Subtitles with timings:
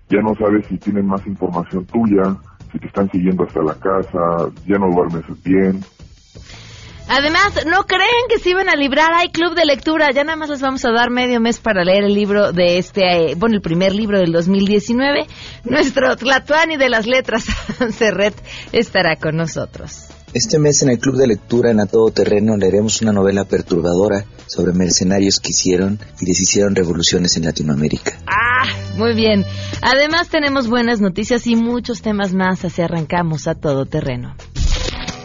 [0.09, 2.39] ya no sabes si tienen más información tuya,
[2.77, 5.83] si te están siguiendo hasta la casa, ya no duermes bien.
[7.09, 9.13] Además, no creen que se iban a librar.
[9.15, 10.11] Hay club de lectura.
[10.13, 13.31] Ya nada más les vamos a dar medio mes para leer el libro de este,
[13.31, 15.27] eh, bueno, el primer libro del 2019.
[15.65, 17.45] Nuestro Tlatuani de las letras,
[17.91, 18.35] Serret,
[18.73, 20.16] estará con nosotros.
[20.37, 24.27] Este mes en el Club de Lectura en A Todo Terreno leeremos una novela perturbadora
[24.47, 28.19] sobre mercenarios que hicieron y deshicieron revoluciones en Latinoamérica.
[28.27, 28.67] Ah,
[28.99, 29.47] muy bien.
[29.81, 34.37] Además tenemos buenas noticias y muchos temas más, así arrancamos A Todo Terreno.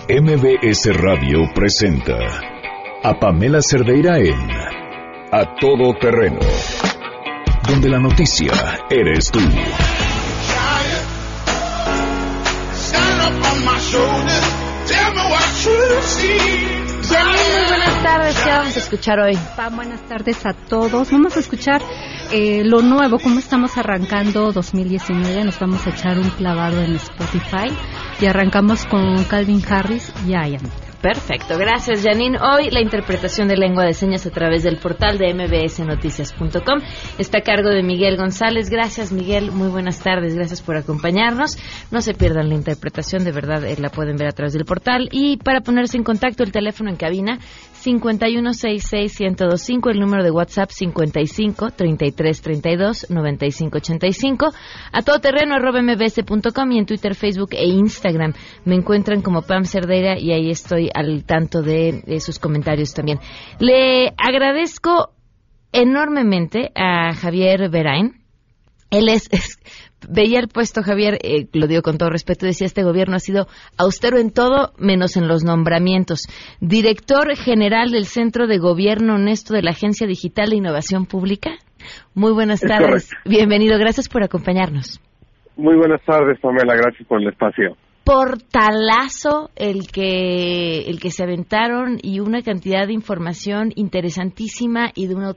[0.07, 2.17] MBS Radio presenta
[3.03, 4.39] a Pamela Cerdeira en
[5.33, 6.39] A Todo Terreno,
[7.67, 8.53] donde la noticia
[8.89, 9.39] eres tú.
[17.03, 18.39] Janine, muy buenas tardes.
[18.39, 19.37] ¿Qué vamos a escuchar hoy?
[19.55, 21.11] Pam, buenas tardes a todos.
[21.11, 21.81] Vamos a escuchar
[22.31, 25.43] eh, lo nuevo, cómo estamos arrancando 2019.
[25.43, 27.69] Nos vamos a echar un clavado en Spotify
[28.19, 30.61] y arrancamos con Calvin Harris y Ian.
[31.01, 32.37] Perfecto, gracias Janine.
[32.39, 36.79] Hoy la interpretación de lengua de señas a través del portal de mbsnoticias.com
[37.17, 38.69] está a cargo de Miguel González.
[38.69, 41.57] Gracias Miguel, muy buenas tardes, gracias por acompañarnos.
[41.89, 45.09] No se pierdan la interpretación, de verdad eh, la pueden ver a través del portal.
[45.11, 47.39] Y para ponerse en contacto, el teléfono en cabina
[47.83, 54.53] 5166125, el número de WhatsApp 55 33 32 95 85,
[54.91, 58.33] a todoterreno arroba mbs.com y en Twitter, Facebook e Instagram
[58.65, 63.19] me encuentran como Pam Cerdeira y ahí estoy al tanto de, de sus comentarios también.
[63.59, 65.11] Le agradezco
[65.71, 68.21] enormemente a Javier Berain.
[68.89, 69.29] Él es,
[70.09, 73.47] veía el puesto, Javier, eh, lo digo con todo respeto, decía, este gobierno ha sido
[73.77, 76.27] austero en todo, menos en los nombramientos.
[76.59, 81.51] Director general del Centro de Gobierno Honesto de la Agencia Digital de Innovación Pública.
[82.13, 83.09] Muy buenas Es tardes.
[83.09, 83.29] correcto.
[83.29, 84.99] Bienvenido, gracias por acompañarnos.
[85.55, 86.75] Muy buenas tardes, Pamela.
[86.75, 87.75] Gracias por el espacio.
[88.03, 95.15] Portalazo el que el que se aventaron y una cantidad de información interesantísima y de
[95.15, 95.29] una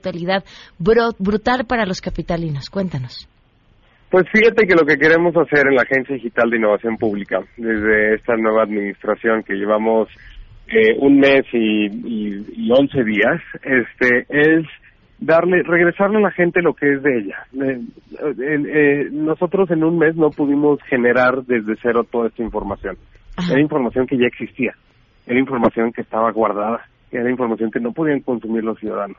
[0.79, 2.69] bro- brutal para los capitalinos.
[2.69, 3.27] Cuéntanos.
[4.09, 8.15] Pues fíjate que lo que queremos hacer en la Agencia Digital de Innovación Pública, desde
[8.15, 10.07] esta nueva administración que llevamos
[10.67, 14.65] eh, un mes y, y, y 11 días, este, es
[15.19, 17.37] darle, regresarle a la gente lo que es de ella.
[17.61, 17.81] Eh,
[18.39, 22.97] eh, nosotros en un mes no pudimos generar desde cero toda esta información.
[23.49, 24.73] Era información que ya existía,
[25.27, 29.17] era información que estaba guardada, era información que no podían consumir los ciudadanos.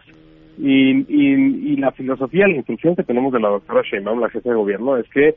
[0.58, 4.48] Y, y, y la filosofía, la instrucción que tenemos de la doctora Sheinbaum, la jefa
[4.48, 5.34] de gobierno, es que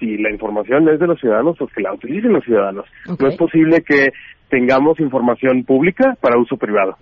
[0.00, 2.84] si la información es de los ciudadanos, pues que la utilicen los ciudadanos.
[3.18, 4.12] No es posible que
[4.48, 6.96] tengamos información pública para uso privado.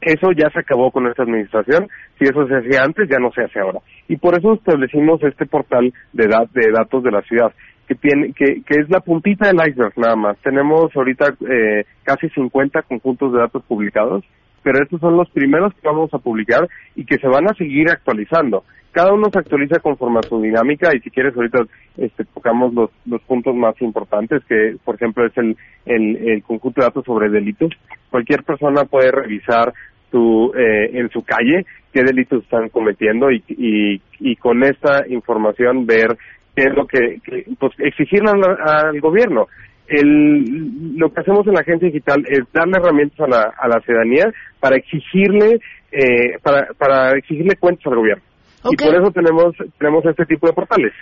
[0.00, 1.88] Eso ya se acabó con esta administración.
[2.18, 3.80] Si eso se hacía antes, ya no se hace ahora.
[4.08, 7.52] Y por eso establecimos este portal de, da- de datos de la ciudad,
[7.86, 10.36] que tiene, que, que es la puntita del iceberg nada más.
[10.38, 14.24] Tenemos ahorita eh, casi 50 conjuntos de datos publicados,
[14.62, 17.90] pero estos son los primeros que vamos a publicar y que se van a seguir
[17.90, 18.64] actualizando.
[18.92, 21.60] Cada uno se actualiza conforme a su dinámica y si quieres ahorita
[21.96, 25.56] este, tocamos los, puntos más importantes que por ejemplo es el,
[25.86, 27.70] el, el conjunto de datos sobre delitos.
[28.10, 29.72] Cualquier persona puede revisar
[30.10, 35.86] su, eh, en su calle qué delitos están cometiendo y, y, y con esta información
[35.86, 36.16] ver
[36.54, 39.46] qué es lo que, que, pues exigirle al gobierno.
[39.90, 43.80] El, lo que hacemos en la agencia digital es darle herramientas a la, a la
[43.80, 45.60] ciudadanía para exigirle
[45.92, 48.22] eh, para, para exigirle cuentas al gobierno.
[48.64, 50.92] Y por eso tenemos tenemos este tipo de portales.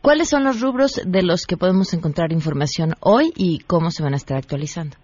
[0.00, 4.14] ¿Cuáles son los rubros de los que podemos encontrar información hoy y cómo se van
[4.14, 4.96] a estar actualizando?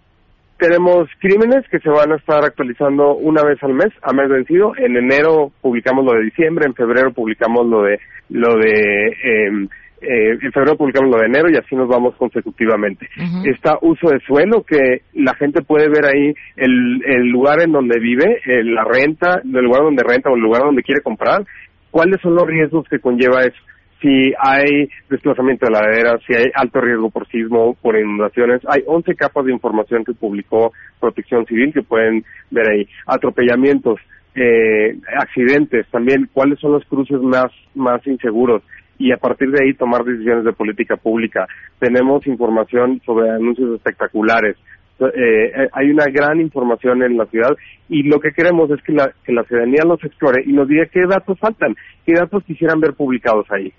[0.57, 4.73] Tenemos crímenes que se van a estar actualizando una vez al mes, a mes vencido.
[4.75, 7.99] En enero publicamos lo de diciembre, en febrero publicamos lo de
[8.29, 9.67] lo de eh,
[10.01, 13.07] eh, en febrero publicamos lo de enero y así nos vamos consecutivamente.
[13.17, 13.49] Ujú.
[13.49, 17.99] Está uso de suelo que la gente puede ver ahí el, el lugar en donde
[17.99, 21.45] vive, eh, la renta, el lugar donde renta o el lugar donde quiere comprar,
[21.91, 23.57] cuáles son los riesgos que conlleva eso.
[24.01, 29.13] Si hay desplazamiento de laderas, si hay alto riesgo por sismo, por inundaciones, hay 11
[29.15, 32.87] capas de información que publicó Protección Civil que pueden ver ahí.
[33.05, 33.99] Atropellamientos,
[34.35, 38.63] eh, accidentes, también cuáles son los cruces más, más inseguros.
[38.99, 41.47] Y a partir de ahí tomar decisiones de política pública.
[41.79, 44.55] Tenemos información sobre anuncios espectaculares,
[44.99, 47.55] eh, hay una gran información en la ciudad
[47.87, 50.85] y lo que queremos es que la, que la ciudadanía los explore y nos diga
[50.91, 51.75] qué datos faltan,
[52.05, 53.73] qué datos quisieran ver publicados ahí.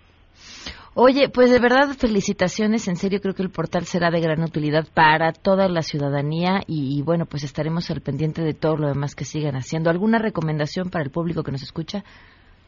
[0.94, 4.88] Oye, pues de verdad felicitaciones, en serio creo que el portal será de gran utilidad
[4.93, 9.25] para toda la ciudadanía y, bueno, pues estaremos al pendiente de todo lo demás que
[9.25, 9.88] sigan haciendo.
[9.88, 12.02] ¿Alguna recomendación para el público que nos escucha?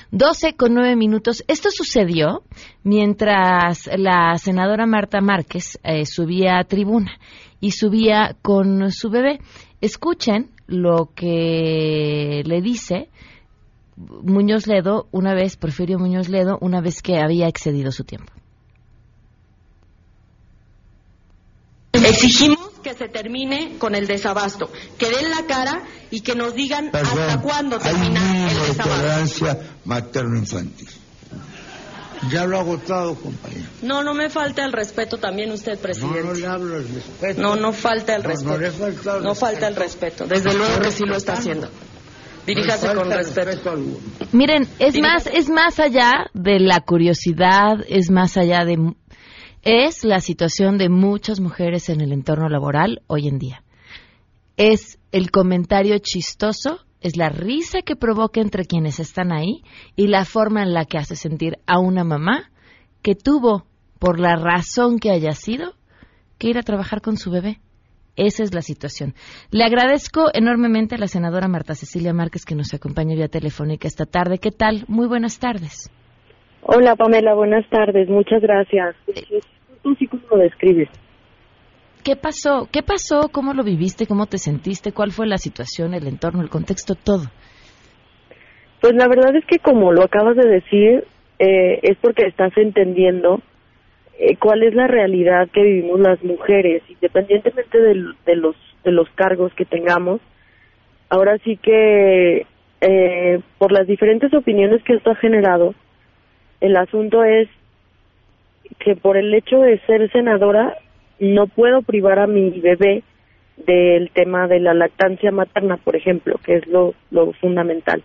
[0.10, 1.44] 12 con 9 minutos.
[1.48, 2.42] Esto sucedió
[2.84, 7.12] mientras la senadora Marta Márquez eh, subía a tribuna
[7.60, 9.40] y subía con su bebé.
[9.80, 13.10] Escuchen lo que le dice
[13.96, 18.34] Muñoz Ledo una vez, Porfirio Muñoz Ledo, una vez que había excedido su tiempo.
[21.94, 26.90] Exigimos que se termine con el desabasto, que den la cara y que nos digan
[26.94, 29.60] hasta cuándo termina el desabasto.
[29.86, 30.90] materno-infantil.
[32.32, 33.68] Ya lo ha agotado, compañero.
[33.82, 36.22] No, no me falta el respeto también usted, presidente.
[36.22, 37.42] No, no le hablo el respeto.
[37.42, 38.52] No, no falta el respeto.
[38.52, 40.26] No, le falta el no falta el respeto.
[40.26, 41.70] Desde luego que sí lo está haciendo.
[42.46, 43.76] Diríjase con respeto.
[44.32, 48.94] Miren, es más, es más allá de la curiosidad, es más allá de
[49.64, 53.64] es la situación de muchas mujeres en el entorno laboral hoy en día.
[54.58, 59.62] Es el comentario chistoso es la risa que provoca entre quienes están ahí
[59.96, 62.50] y la forma en la que hace sentir a una mamá
[63.02, 63.66] que tuvo,
[64.00, 65.74] por la razón que haya sido,
[66.38, 67.60] que ir a trabajar con su bebé.
[68.16, 69.16] Esa es la situación.
[69.52, 74.06] Le agradezco enormemente a la senadora Marta Cecilia Márquez que nos acompaña vía telefónica esta
[74.06, 74.38] tarde.
[74.38, 74.86] ¿Qué tal?
[74.88, 75.92] Muy buenas tardes.
[76.62, 78.08] Hola Pamela, buenas tardes.
[78.08, 78.96] Muchas gracias.
[79.84, 80.90] ¿Tú sí cómo lo describes?
[82.04, 82.68] ¿Qué pasó?
[82.72, 83.30] ¿Qué pasó?
[83.32, 84.08] ¿Cómo lo viviste?
[84.08, 84.92] ¿Cómo te sentiste?
[84.92, 87.24] ¿Cuál fue la situación, el entorno, el contexto, todo?
[88.82, 91.06] Pues la verdad es que como lo acabas de decir,
[91.40, 93.42] eh, es porque estás entendiendo
[94.20, 97.96] eh, cuál es la realidad que vivimos las mujeres, independientemente de,
[98.36, 100.20] los, de los cargos que tengamos.
[101.10, 102.46] Ahora sí que,
[102.82, 105.74] eh, por las diferentes opiniones que esto ha generado,
[106.60, 107.48] el asunto es
[108.80, 110.78] que por el hecho de ser senadora
[111.20, 113.04] no puedo privar a mi bebé
[113.58, 116.94] del tema de la lactancia materna, por ejemplo, que es lo,
[117.40, 118.04] fundamental.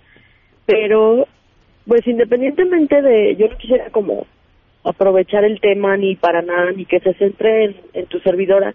[0.67, 1.27] Pero,
[1.87, 4.27] pues independientemente de, yo no quisiera como
[4.85, 8.75] aprovechar el tema ni para nada, ni que se centre en, tu servidora,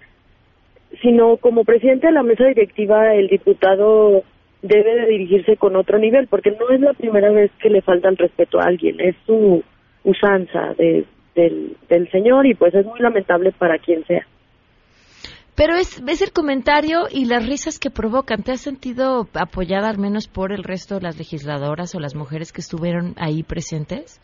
[1.01, 4.23] sino como presidente de la mesa directiva, el diputado
[4.61, 8.09] debe de dirigirse con otro nivel, porque no es la primera vez que le falta
[8.09, 9.63] el respeto a alguien, es su
[10.03, 14.25] usanza de, del, del señor y pues es muy lamentable para quien sea.
[15.55, 18.41] Pero es, es el comentario y las risas que provocan.
[18.41, 22.51] ¿Te has sentido apoyada al menos por el resto de las legisladoras o las mujeres
[22.51, 24.19] que estuvieron ahí presentes?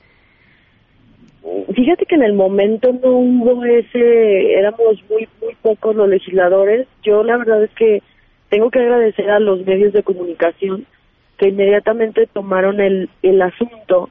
[1.76, 6.88] Fíjate que en el momento no hubo ese, éramos muy, muy pocos los legisladores.
[7.04, 8.02] Yo la verdad es que
[8.50, 10.86] tengo que agradecer a los medios de comunicación
[11.38, 14.10] que inmediatamente tomaron el, el asunto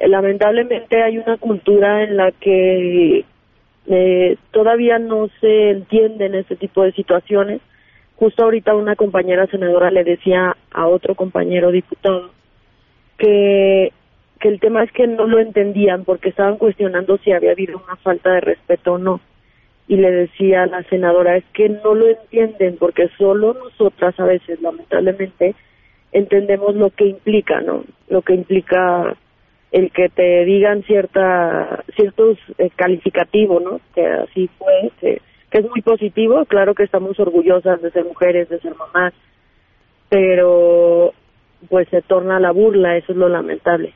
[0.00, 3.24] lamentablemente hay una cultura en la que
[3.86, 7.60] eh, todavía no se entienden este tipo de situaciones.
[8.16, 12.30] Justo ahorita una compañera senadora le decía a otro compañero diputado
[13.18, 13.92] que,
[14.40, 17.96] que el tema es que no lo entendían porque estaban cuestionando si había habido una
[17.96, 19.20] falta de respeto o no.
[19.86, 24.24] Y le decía a la senadora, es que no lo entienden porque solo nosotras a
[24.24, 25.54] veces, lamentablemente,
[26.12, 27.84] entendemos lo que implica, ¿no?
[28.08, 29.14] Lo que implica
[29.74, 33.80] el que te digan cierta ciertos eh, calificativos, ¿no?
[33.92, 38.60] Que así fue, que, es muy positivo, claro que estamos orgullosas de ser mujeres, de
[38.60, 39.12] ser mamás,
[40.08, 41.12] pero
[41.68, 43.94] pues se torna la burla, eso es lo lamentable.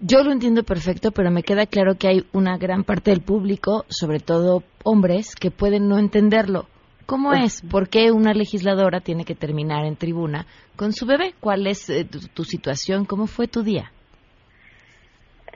[0.00, 3.84] Yo lo entiendo perfecto, pero me queda claro que hay una gran parte del público,
[3.88, 6.66] sobre todo hombres, que pueden no entenderlo.
[7.06, 7.62] ¿Cómo es?
[7.62, 11.34] ¿Por qué una legisladora tiene que terminar en tribuna con su bebé?
[11.38, 13.04] ¿Cuál es eh, tu situación?
[13.04, 13.92] ¿Cómo fue tu día?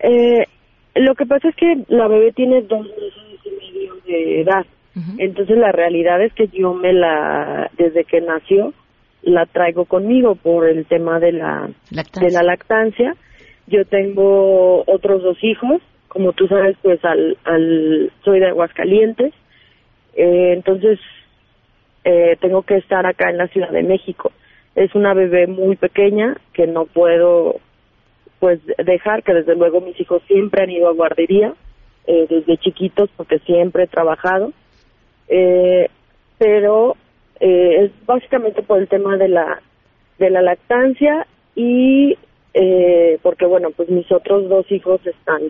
[0.03, 0.47] Eh,
[0.95, 3.13] lo que pasa es que la bebé tiene dos meses
[3.45, 4.67] y medio de edad.
[5.19, 8.73] Entonces la realidad es que yo me la, desde que nació,
[9.23, 13.17] la traigo conmigo por el tema de la, de la lactancia.
[13.67, 19.33] Yo tengo otros dos hijos, como tú sabes, pues al, al soy de Aguascalientes
[20.17, 21.01] Eh, entonces,
[22.05, 24.31] eh, tengo que estar acá en la Ciudad de México.
[24.77, 27.57] Es una bebé muy pequeña que no puedo
[28.45, 31.55] pues dejar, que desde luego mis hijos siempre han ido a guardería
[32.07, 34.53] eh, desde chiquitos porque siempre he trabajado,
[35.29, 35.89] eh,
[36.37, 36.95] pero
[37.41, 39.63] eh, es básicamente por el tema de la
[40.19, 42.19] de la lactancia y
[42.53, 45.45] eh, porque bueno pues mis otros dos hijos están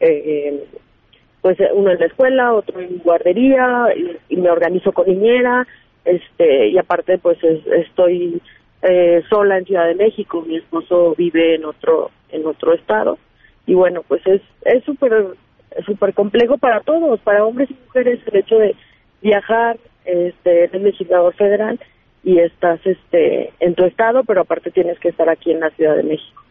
[0.00, 0.66] eh,
[1.40, 3.86] pues uno en la escuela otro en guardería
[4.28, 5.66] y, me organizo con niñera
[6.04, 8.42] este y aparte pues estoy
[8.84, 13.18] eh, sola en Ciudad de México mi esposo vive en otro en otro estado
[13.66, 15.12] y bueno pues es es súper
[15.86, 18.74] súper complejo para todos para hombres y mujeres el hecho de
[19.22, 21.78] viajar este eres legislador federal
[22.24, 25.96] y estás este en tu estado, pero aparte tienes que estar aquí en la Ciudad
[25.96, 26.42] de México.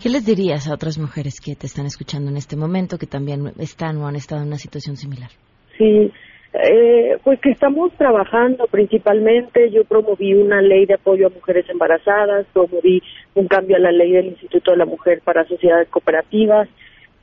[0.00, 3.52] ¿Qué les dirías a otras mujeres que te están escuchando en este momento, que también
[3.58, 5.28] están o han estado en una situación similar?
[5.76, 6.10] Sí,
[6.52, 9.70] eh, pues que estamos trabajando principalmente.
[9.70, 13.02] Yo promoví una ley de apoyo a mujeres embarazadas, promoví
[13.34, 16.68] un cambio a la ley del Instituto de la Mujer para sociedades cooperativas.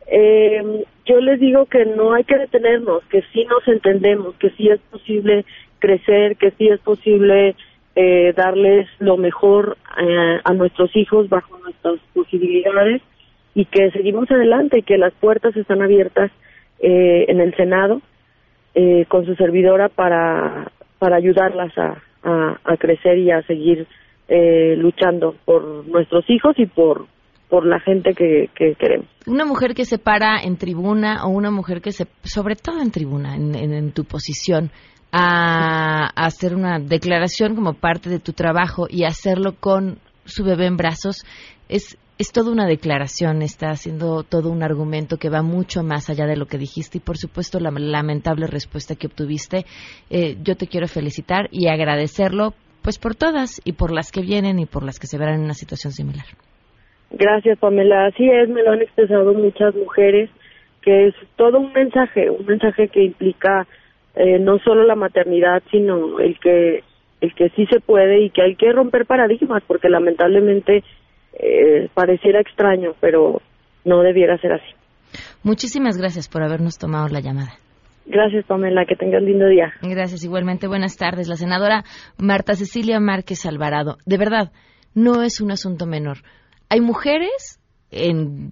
[0.10, 4.70] Eh, yo les digo que no hay que detenernos, que sí nos entendemos, que sí
[4.70, 5.46] es posible
[5.80, 7.56] crecer, que sí es posible
[7.96, 13.02] eh, darles lo mejor eh, a nuestros hijos bajo nuestras posibilidades
[13.56, 16.32] y que seguimos adelante y que las puertas están abiertas
[16.80, 18.02] eh, en el Senado
[18.80, 21.98] eh, con su servidora para, para ayudarlas a,
[22.64, 23.88] a, crecer y a seguir
[24.28, 27.08] eh, luchando por nuestros hijos y por
[27.50, 29.08] por la gente que, que, queremos.
[29.26, 32.92] Una mujer que se para en tribuna o una mujer que se, sobre todo en
[32.92, 34.70] tribuna, en, en tu posición,
[35.12, 40.78] a, hacer una declaración como parte de tu trabajo y hacerlo con su bebé en
[40.78, 41.24] brazos,
[41.70, 46.26] es, es toda una declaración, está haciendo todo un argumento que va mucho más allá
[46.26, 49.66] de lo que dijiste y por supuesto la lamentable respuesta que obtuviste.
[50.10, 54.60] Eh, yo te quiero felicitar y agradecerlo pues por todas y por las que vienen
[54.60, 56.26] y por las que se verán en una situación similar.
[57.12, 60.30] Gracias Pamela, así es, me lo han expresado muchas mujeres,
[60.82, 63.68] que es todo un mensaje, un mensaje que implica
[64.16, 66.84] eh, no solo la maternidad, sino el que
[67.20, 70.84] el que sí se puede y que hay que romper paradigmas, porque lamentablemente
[71.40, 73.42] eh, pareciera extraño, pero
[73.86, 74.74] no debiera ser así.
[75.44, 77.54] Muchísimas gracias por habernos tomado la llamada.
[78.06, 78.86] Gracias, Pamela.
[78.86, 79.74] Que tengas lindo día.
[79.82, 80.68] Gracias, igualmente.
[80.68, 81.28] Buenas tardes.
[81.28, 81.84] La senadora
[82.18, 83.98] Marta Cecilia Márquez Alvarado.
[84.06, 84.52] De verdad,
[84.94, 86.20] no es un asunto menor.
[86.70, 87.60] Hay mujeres
[87.92, 88.52] en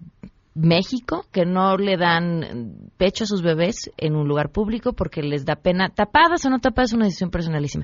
[0.55, 5.45] México que no le dan pecho a sus bebés en un lugar público porque les
[5.45, 7.83] da pena, tapadas o no tapadas, es una decisión personalísima,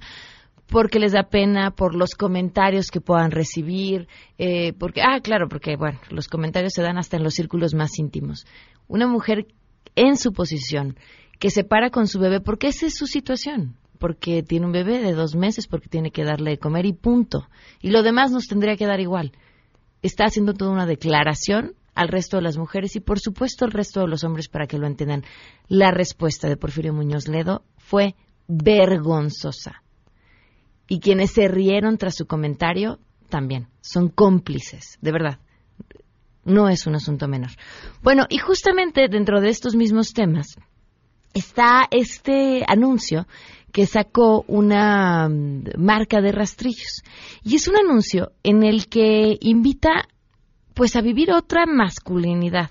[0.71, 5.75] porque les da pena por los comentarios que puedan recibir, eh, porque, ah, claro, porque,
[5.75, 8.45] bueno, los comentarios se dan hasta en los círculos más íntimos.
[8.87, 9.47] Una mujer
[9.95, 10.95] en su posición
[11.39, 14.99] que se para con su bebé porque esa es su situación, porque tiene un bebé
[14.99, 17.49] de dos meses, porque tiene que darle de comer y punto.
[17.81, 19.33] Y lo demás nos tendría que dar igual.
[20.01, 23.99] Está haciendo toda una declaración al resto de las mujeres y por supuesto al resto
[23.99, 25.25] de los hombres para que lo entiendan.
[25.67, 28.15] La respuesta de Porfirio Muñoz Ledo fue
[28.47, 29.81] vergonzosa.
[30.91, 35.39] Y quienes se rieron tras su comentario también son cómplices, de verdad.
[36.43, 37.51] No es un asunto menor.
[38.03, 40.57] Bueno, y justamente dentro de estos mismos temas
[41.33, 43.25] está este anuncio
[43.71, 47.03] que sacó una mm, marca de rastrillos.
[47.41, 50.09] Y es un anuncio en el que invita
[50.73, 52.69] pues a vivir otra masculinidad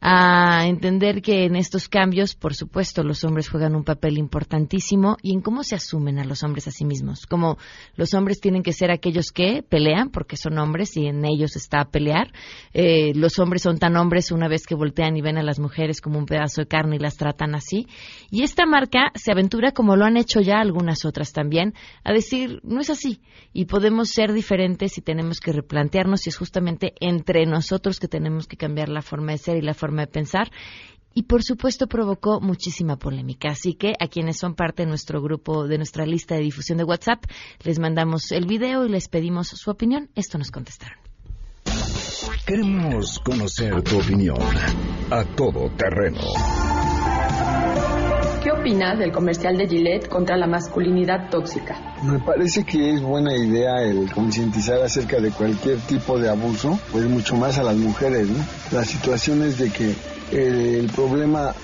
[0.00, 5.32] a entender que en estos cambios, por supuesto, los hombres juegan un papel importantísimo y
[5.32, 7.26] en cómo se asumen a los hombres a sí mismos.
[7.26, 7.58] Como
[7.96, 11.84] los hombres tienen que ser aquellos que pelean, porque son hombres y en ellos está
[11.86, 12.32] pelear.
[12.72, 16.00] Eh, los hombres son tan hombres una vez que voltean y ven a las mujeres
[16.00, 17.88] como un pedazo de carne y las tratan así.
[18.30, 21.74] Y esta marca se aventura, como lo han hecho ya algunas otras también,
[22.04, 23.20] a decir, no es así.
[23.52, 28.46] Y podemos ser diferentes y tenemos que replantearnos y es justamente entre nosotros que tenemos
[28.46, 30.50] que cambiar la forma de ser y la forma de pensar
[31.14, 33.50] y por supuesto provocó muchísima polémica.
[33.50, 36.84] Así que a quienes son parte de nuestro grupo, de nuestra lista de difusión de
[36.84, 37.24] WhatsApp,
[37.64, 40.10] les mandamos el video y les pedimos su opinión.
[40.14, 40.98] Esto nos contestaron.
[42.46, 44.38] Queremos conocer tu opinión
[45.10, 46.20] a todo terreno.
[48.68, 51.74] ¿Qué opinas del comercial de Gillette contra la masculinidad tóxica?
[52.02, 57.06] Me parece que es buena idea el concientizar acerca de cualquier tipo de abuso, pues
[57.06, 58.44] mucho más a las mujeres, ¿no?
[58.70, 59.94] La situación es de que
[60.32, 61.54] el problema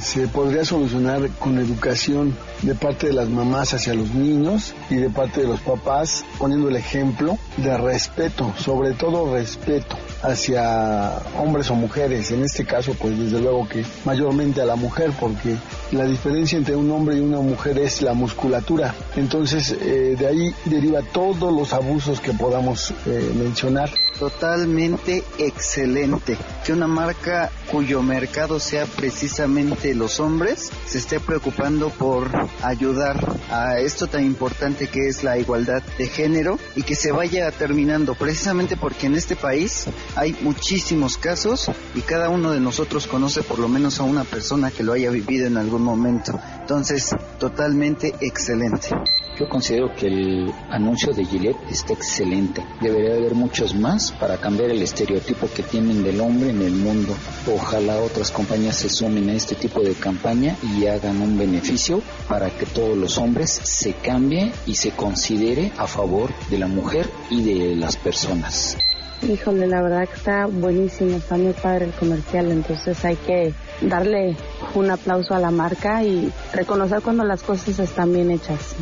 [0.00, 5.10] se podría solucionar con educación de parte de las mamás hacia los niños y de
[5.10, 11.74] parte de los papás poniendo el ejemplo de respeto, sobre todo respeto hacia hombres o
[11.74, 15.56] mujeres, en este caso pues desde luego que mayormente a la mujer porque
[15.92, 20.54] la diferencia entre un hombre y una mujer es la musculatura, entonces eh, de ahí
[20.64, 23.90] deriva todos los abusos que podamos eh, mencionar.
[24.18, 26.38] Totalmente excelente.
[26.64, 32.30] Que una marca cuyo mercado sea precisamente los hombres se esté preocupando por
[32.62, 33.16] ayudar
[33.50, 38.14] a esto tan importante que es la igualdad de género y que se vaya terminando
[38.14, 43.58] precisamente porque en este país hay muchísimos casos y cada uno de nosotros conoce por
[43.58, 46.38] lo menos a una persona que lo haya vivido en algún momento.
[46.60, 48.90] Entonces, totalmente excelente.
[49.38, 52.64] Yo considero que el anuncio de Gillette está excelente.
[52.80, 57.12] Debería haber muchos más para cambiar el estereotipo que tienen del hombre en el mundo.
[57.52, 62.50] Ojalá otras compañías se sumen a este tipo de campaña y hagan un beneficio para
[62.50, 67.42] que todos los hombres se cambie y se considere a favor de la mujer y
[67.42, 68.76] de las personas.
[69.22, 74.36] Híjole, la verdad que está buenísimo, está muy padre el comercial, entonces hay que darle
[74.74, 78.74] un aplauso a la marca y reconocer cuando las cosas están bien hechas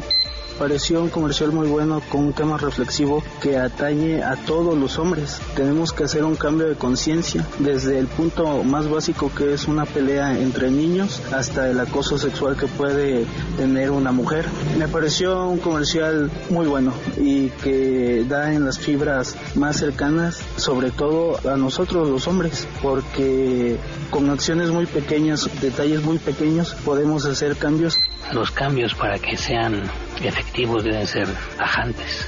[0.63, 5.41] pareció un comercial muy bueno con un tema reflexivo que atañe a todos los hombres.
[5.57, 9.87] Tenemos que hacer un cambio de conciencia desde el punto más básico que es una
[9.87, 13.27] pelea entre niños hasta el acoso sexual que puede
[13.57, 14.45] tener una mujer.
[14.79, 20.93] Me pareció un comercial muy bueno y que da en las fibras más cercanas, sobre
[20.93, 23.79] todo a nosotros los hombres, porque
[24.11, 27.99] con acciones muy pequeñas, detalles muy pequeños, podemos hacer cambios.
[28.33, 29.83] Los cambios para que sean
[30.29, 32.27] efectivos deben ser tajantes.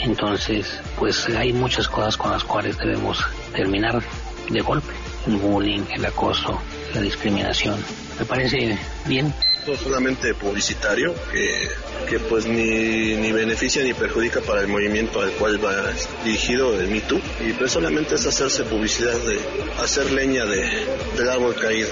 [0.00, 3.24] Entonces, pues hay muchas cosas con las cuales debemos
[3.54, 4.02] terminar
[4.50, 4.92] de golpe.
[5.26, 6.60] El bullying, el acoso,
[6.94, 7.76] la discriminación.
[8.18, 9.34] Me parece bien.
[9.66, 11.68] No solamente publicitario, que,
[12.08, 15.92] que pues ni, ni beneficia ni perjudica para el movimiento al cual va
[16.24, 19.40] dirigido el Me Y pues solamente es hacerse publicidad de
[19.82, 20.86] hacer leña de,
[21.16, 21.88] del árbol caído.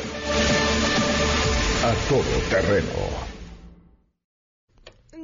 [1.83, 3.34] A todo terreno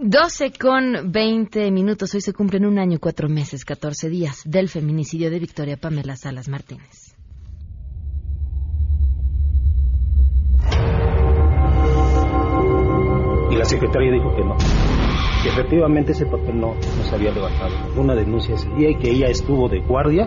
[0.02, 2.14] 12 con 20 minutos.
[2.14, 6.49] Hoy se cumplen un año, cuatro meses, 14 días del feminicidio de Victoria Pamela Salas
[6.49, 7.14] Martínez.
[13.51, 14.57] Y la secretaria dijo que no,
[15.42, 17.74] que efectivamente ese papel no, no se había levantado.
[18.01, 20.27] Una denuncia ese día y que ella estuvo de guardia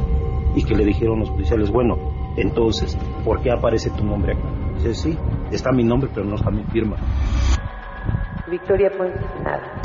[0.55, 1.97] y que le dijeron los policiales, bueno,
[2.37, 2.95] entonces,
[3.25, 4.53] ¿por qué aparece tu nombre acá?
[4.75, 5.17] Dice, sí,
[5.51, 6.95] está mi nombre, pero no está mi firma.
[8.53, 9.81] Victoria Puente nada.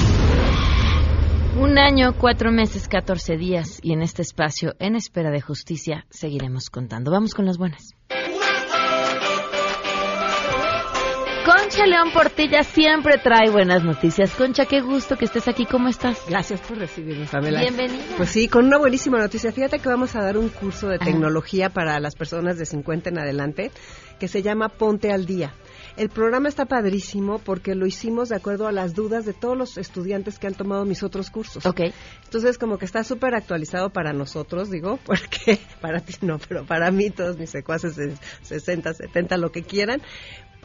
[1.59, 6.69] Un año, cuatro meses, catorce días y en este espacio, en espera de justicia, seguiremos
[6.69, 7.11] contando.
[7.11, 7.95] Vamos con las buenas.
[11.47, 14.35] Concha León Portilla siempre trae buenas noticias.
[14.35, 15.65] Concha, qué gusto que estés aquí.
[15.65, 16.23] ¿Cómo estás?
[16.29, 17.61] Gracias por recibirnos, Pamela.
[17.61, 18.05] Bienvenida.
[18.19, 19.51] Pues sí, con una buenísima noticia.
[19.51, 23.19] Fíjate que vamos a dar un curso de tecnología para las personas de 50 en
[23.19, 23.71] adelante
[24.21, 25.55] que se llama Ponte al Día.
[25.99, 29.77] El programa está padrísimo porque lo hicimos de acuerdo a las dudas de todos los
[29.79, 31.67] estudiantes que han tomado mis otros cursos.
[31.67, 31.81] Ok.
[32.25, 36.93] Entonces, como que está súper actualizado para nosotros, digo, porque para ti no, pero para
[36.93, 40.01] mí, todos mis secuaces de 60, 70, lo que quieran,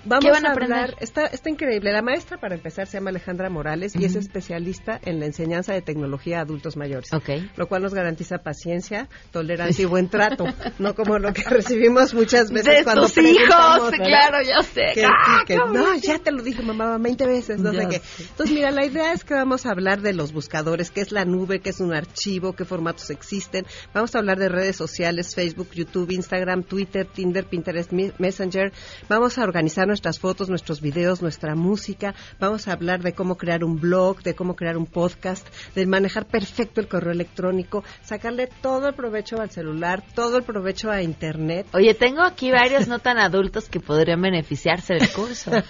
[0.05, 0.95] Vamos ¿Qué van a, a hablar, aprender?
[0.99, 1.91] está, está increíble.
[1.91, 5.81] La maestra, para empezar, se llama Alejandra Morales y es especialista en la enseñanza de
[5.81, 7.13] tecnología a adultos mayores.
[7.13, 7.29] Ok.
[7.55, 10.45] Lo cual nos garantiza paciencia, tolerancia y buen trato.
[10.79, 14.05] no como lo que recibimos muchas veces De cuando tus hijos, ¿verdad?
[14.05, 14.81] claro, ya sé.
[14.93, 18.01] Que- Ah, que- no, ya te lo dije, mamá, 20 veces, no sé qué.
[18.19, 21.23] Entonces, mira, la idea es que vamos a hablar de los buscadores, qué es la
[21.25, 23.65] nube, qué es un archivo, qué formatos existen.
[23.93, 28.71] Vamos a hablar de redes sociales, Facebook, YouTube, Instagram, Twitter, Tinder, Pinterest, Messenger.
[29.07, 32.15] Vamos a organizar nuestras fotos, nuestros videos, nuestra música.
[32.39, 36.25] Vamos a hablar de cómo crear un blog, de cómo crear un podcast, de manejar
[36.25, 41.67] perfecto el correo electrónico, sacarle todo el provecho al celular, todo el provecho a Internet.
[41.73, 45.51] Oye, tengo aquí varios no tan adultos que podrían beneficiarse del curso.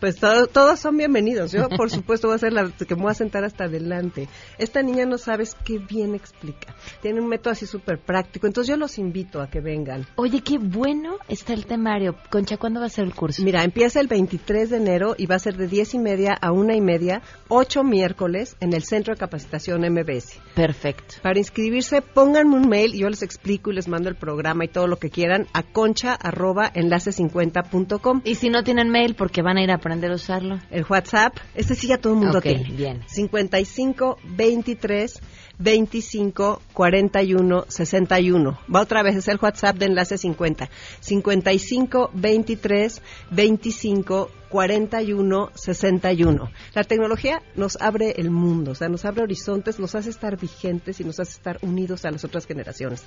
[0.00, 1.52] Pues todo- todos son bienvenidos.
[1.52, 4.28] Yo, por supuesto, voy a ser la que me voy a sentar hasta adelante.
[4.58, 6.74] Esta niña no sabes qué bien explica.
[7.02, 8.46] Tiene un método así súper práctico.
[8.46, 10.06] Entonces yo los invito a que vengan.
[10.16, 12.16] Oye, qué bueno está el temario.
[12.30, 13.42] Concha, ¿cuándo va a ser el curso?
[13.42, 16.32] Mira, Mira, empieza el 23 de enero y va a ser de 10 y media
[16.32, 20.40] a una y media, ocho miércoles en el Centro de Capacitación MBS.
[20.54, 21.16] Perfecto.
[21.22, 24.68] Para inscribirse, pónganme un mail y yo les explico y les mando el programa y
[24.68, 28.22] todo lo que quieran a concha arroba enlace50.com.
[28.24, 30.58] Y si no tienen mail, porque van a ir a aprender a usarlo.
[30.70, 32.64] El WhatsApp, este sí ya todo el mundo tiene.
[32.72, 33.02] bien.
[33.08, 35.20] 55 23
[35.60, 38.58] 25 41 61.
[38.74, 40.68] Va otra vez, es el WhatsApp de Enlace 50.
[41.00, 46.50] 55 23 25 41 61.
[46.74, 51.00] La tecnología nos abre el mundo, o sea, nos abre horizontes, nos hace estar vigentes
[51.00, 53.04] y nos hace estar unidos a las otras generaciones.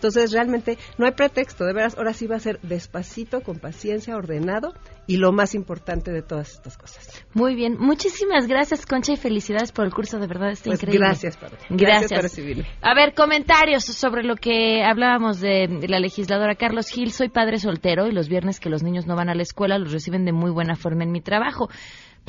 [0.00, 4.16] Entonces, realmente no hay pretexto, de veras, ahora sí va a ser despacito, con paciencia,
[4.16, 4.72] ordenado
[5.06, 7.22] y lo más importante de todas estas cosas.
[7.34, 7.76] Muy bien.
[7.78, 10.18] Muchísimas gracias, Concha, y felicidades por el curso.
[10.18, 11.06] De verdad, está Pues increíble.
[11.06, 11.58] gracias, Pablo.
[11.68, 11.78] Gracias.
[11.90, 12.66] Gracias por recibirme.
[12.80, 17.12] A ver, comentarios sobre lo que hablábamos de la legisladora Carlos Gil.
[17.12, 19.92] Soy padre soltero y los viernes que los niños no van a la escuela los
[19.92, 21.68] reciben de muy buena forma en mi trabajo.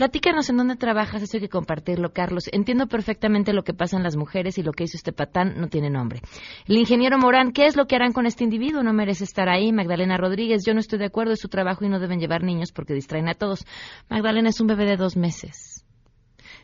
[0.02, 2.46] Platícanos en dónde trabajas, eso hay que compartirlo, Carlos.
[2.52, 5.92] Entiendo perfectamente lo que pasan las mujeres y lo que hizo este patán no tiene
[5.92, 6.22] nombre.
[6.66, 8.82] El ingeniero Morán, ¿qué es lo que harán con este individuo?
[8.82, 9.72] No merece estar ahí.
[9.72, 12.72] Magdalena Rodríguez, yo no estoy de acuerdo, es su trabajo y no deben llevar niños
[12.72, 13.64] porque distraen a todos.
[14.10, 15.71] Magdalena es un bebé de dos meses.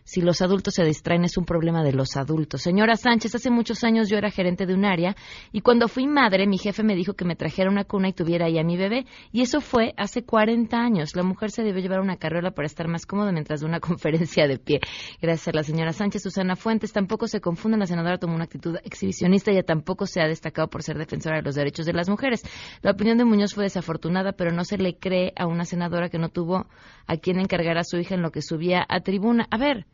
[0.08, 2.62] Si los adultos se distraen es un problema de los adultos.
[2.62, 5.18] Señora Sánchez, hace muchos años yo era gerente de un área
[5.52, 8.46] y cuando fui madre mi jefe me dijo que me trajera una cuna y tuviera
[8.46, 11.14] ahí a mi bebé y eso fue hace 40 años.
[11.14, 14.48] La mujer se debe llevar una carriola para estar más cómoda mientras de una conferencia
[14.48, 14.80] de pie.
[15.22, 16.24] Gracias a la señora Sánchez.
[16.24, 20.28] Susana Fuentes, tampoco se confundan, la senadora tomó una actitud exhibicionista y tampoco se ha
[20.30, 22.44] destacado por ser defensora de los derechos de las mujeres.
[22.82, 26.18] La opinión de Muñoz fue desafortunada, pero no se le cree a una senadora que
[26.18, 26.66] no tuvo
[27.08, 29.48] a quien encargar a su hija en lo que subía a tribuna.
[29.52, 29.86] A ver,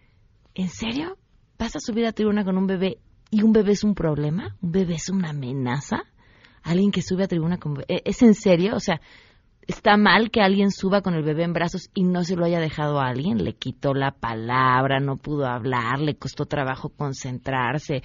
[0.55, 1.17] ¿En serio?
[1.57, 2.99] ¿Vas a subir a tribuna con un bebé
[3.31, 4.55] y un bebé es un problema?
[4.61, 6.03] ¿Un bebé es una amenaza?
[6.61, 7.85] ¿Alguien que sube a tribuna con bebé?
[7.87, 8.75] ¿E- ¿Es en serio?
[8.75, 9.01] O sea,
[9.67, 12.59] ¿está mal que alguien suba con el bebé en brazos y no se lo haya
[12.59, 13.43] dejado a alguien?
[13.43, 18.03] Le quitó la palabra, no pudo hablar, le costó trabajo concentrarse.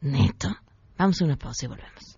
[0.00, 0.48] ¿Neto?
[0.96, 2.17] Vamos a una pausa y volvemos.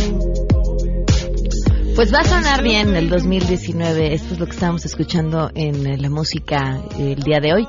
[1.95, 4.13] Pues va a sonar bien el 2019.
[4.13, 7.67] Esto es lo que estamos escuchando en eh, la música eh, el día de hoy.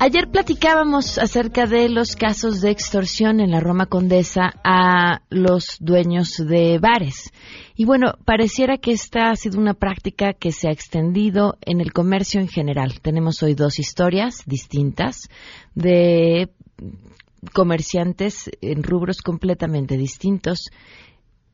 [0.00, 6.36] Ayer platicábamos acerca de los casos de extorsión en la Roma Condesa a los dueños
[6.36, 7.32] de bares.
[7.76, 11.92] Y bueno, pareciera que esta ha sido una práctica que se ha extendido en el
[11.92, 13.00] comercio en general.
[13.00, 15.28] Tenemos hoy dos historias distintas
[15.74, 16.50] de
[17.52, 20.70] comerciantes en rubros completamente distintos.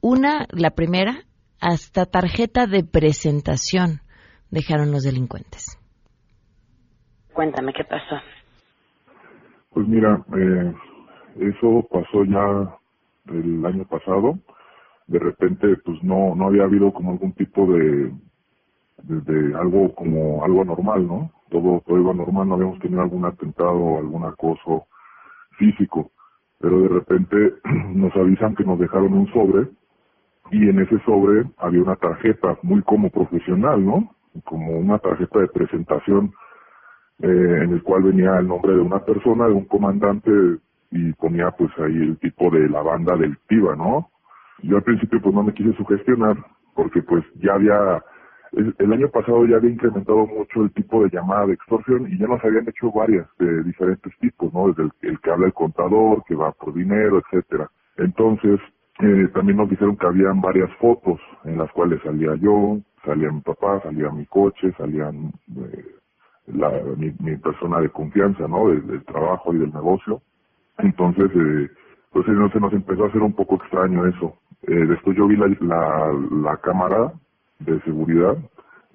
[0.01, 1.27] Una, la primera,
[1.61, 4.01] hasta tarjeta de presentación
[4.51, 5.79] dejaron los delincuentes.
[7.33, 8.17] Cuéntame qué pasó.
[9.71, 10.75] Pues mira, eh,
[11.39, 12.77] eso pasó ya
[13.33, 14.39] el año pasado.
[15.07, 18.13] De repente, pues no no había habido como algún tipo de,
[19.03, 21.31] de, de algo como algo normal, ¿no?
[21.51, 24.87] Todo todo iba normal, no habíamos tenido algún atentado, algún acoso
[25.59, 26.11] físico,
[26.59, 27.55] pero de repente
[27.95, 29.69] nos avisan que nos dejaron un sobre
[30.51, 34.11] y en ese sobre había una tarjeta muy como profesional, ¿no?
[34.45, 36.33] Como una tarjeta de presentación
[37.23, 37.27] eh,
[37.65, 40.31] en el cual venía el nombre de una persona, de un comandante
[40.91, 44.11] y ponía pues ahí el tipo de la banda delictiva, ¿no?
[44.63, 46.37] Yo al principio pues no me quise sugestionar
[46.75, 48.03] porque pues ya había,
[48.53, 52.19] el, el año pasado ya había incrementado mucho el tipo de llamada de extorsión y
[52.19, 54.69] ya nos habían hecho varias de diferentes tipos, ¿no?
[54.69, 57.71] Desde el, el que habla el contador, que va por dinero, etcétera.
[57.99, 58.61] Entonces,
[59.03, 63.41] eh, también nos dijeron que habían varias fotos en las cuales salía yo, salía mi
[63.41, 65.85] papá, salía mi coche, salían eh,
[66.47, 68.69] la, mi, persona de confianza, ¿no?
[68.69, 70.21] Del, trabajo y del negocio.
[70.79, 71.71] Entonces, eh,
[72.13, 74.37] pues no se nos empezó a hacer un poco extraño eso.
[74.63, 77.13] Eh, después yo vi la, la, la cámara
[77.61, 78.37] de seguridad,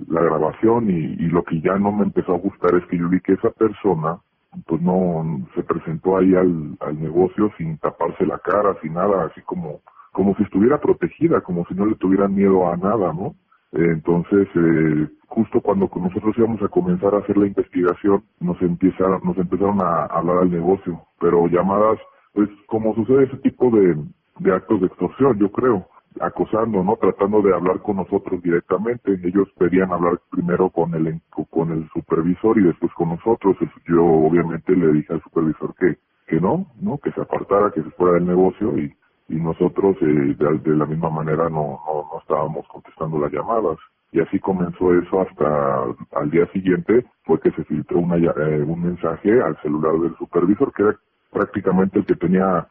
[0.08, 3.10] la grabación y, y lo que ya no me empezó a gustar es que yo
[3.10, 4.20] vi que esa persona
[4.68, 9.42] pues no se presentó ahí al, al negocio sin taparse la cara, sin nada, así
[9.42, 9.82] como
[10.16, 13.36] como si estuviera protegida, como si no le tuvieran miedo a nada, ¿no?
[13.74, 19.38] Entonces, eh, justo cuando nosotros íbamos a comenzar a hacer la investigación, nos empezaron, nos
[19.38, 22.00] empezaron a hablar al negocio, pero llamadas,
[22.34, 23.98] pues como sucede ese tipo de,
[24.40, 25.88] de actos de extorsión, yo creo.
[26.22, 26.98] acosando, ¿no?
[26.98, 29.20] Tratando de hablar con nosotros directamente.
[29.24, 33.58] Ellos pedían hablar primero con el con el supervisor y después con nosotros.
[33.88, 35.98] Yo obviamente le dije al supervisor que
[36.28, 37.00] que no, ¿no?
[37.00, 38.94] Que se apartara, que se fuera del negocio y
[39.28, 43.78] y nosotros eh, de, la misma manera no, no, no estábamos contestando las llamadas
[44.12, 45.84] y así comenzó eso hasta
[46.20, 50.72] al día siguiente fue que se filtró una, eh, un mensaje al celular del supervisor
[50.74, 50.96] que era
[51.32, 52.68] prácticamente el que tenía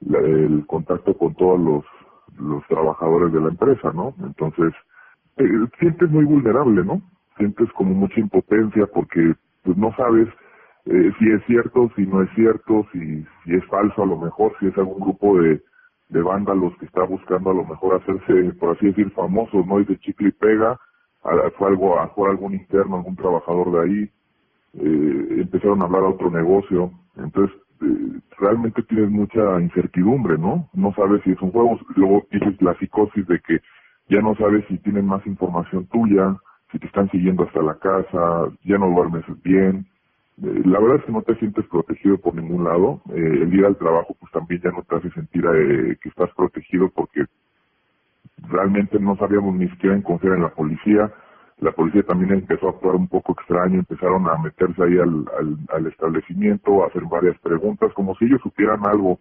[0.00, 1.84] el contacto con todos los,
[2.38, 4.14] los trabajadores de la empresa, ¿no?
[4.22, 4.72] Entonces,
[5.38, 7.00] eh, sientes muy vulnerable, ¿no?
[7.36, 10.28] Sientes como mucha impotencia porque pues no sabes
[10.86, 14.54] eh, si es cierto, si no es cierto, si, si es falso a lo mejor,
[14.60, 15.60] si es algún grupo de,
[16.08, 19.80] de vándalos que está buscando a lo mejor hacerse, por así decir, famosos, ¿no?
[19.80, 20.78] Y de chicle y pega,
[21.58, 24.10] fue algo, fue algún interno, algún trabajador de ahí,
[24.74, 30.68] eh, empezaron a hablar a otro negocio, entonces eh, realmente tienes mucha incertidumbre, ¿no?
[30.74, 33.60] No sabes si es un juego, luego tienes la psicosis de que
[34.08, 36.36] ya no sabes si tienen más información tuya,
[36.70, 39.86] si te están siguiendo hasta la casa, ya no duermes bien,
[40.38, 43.00] la verdad es que no te sientes protegido por ningún lado.
[43.10, 46.30] Eh, el ir al trabajo pues también ya no te hace sentir eh, que estás
[46.34, 47.24] protegido porque
[48.48, 51.10] realmente no sabíamos ni siquiera en confiar en la policía.
[51.58, 55.56] La policía también empezó a actuar un poco extraño, empezaron a meterse ahí al, al,
[55.72, 59.18] al establecimiento, a hacer varias preguntas, como si ellos supieran algo.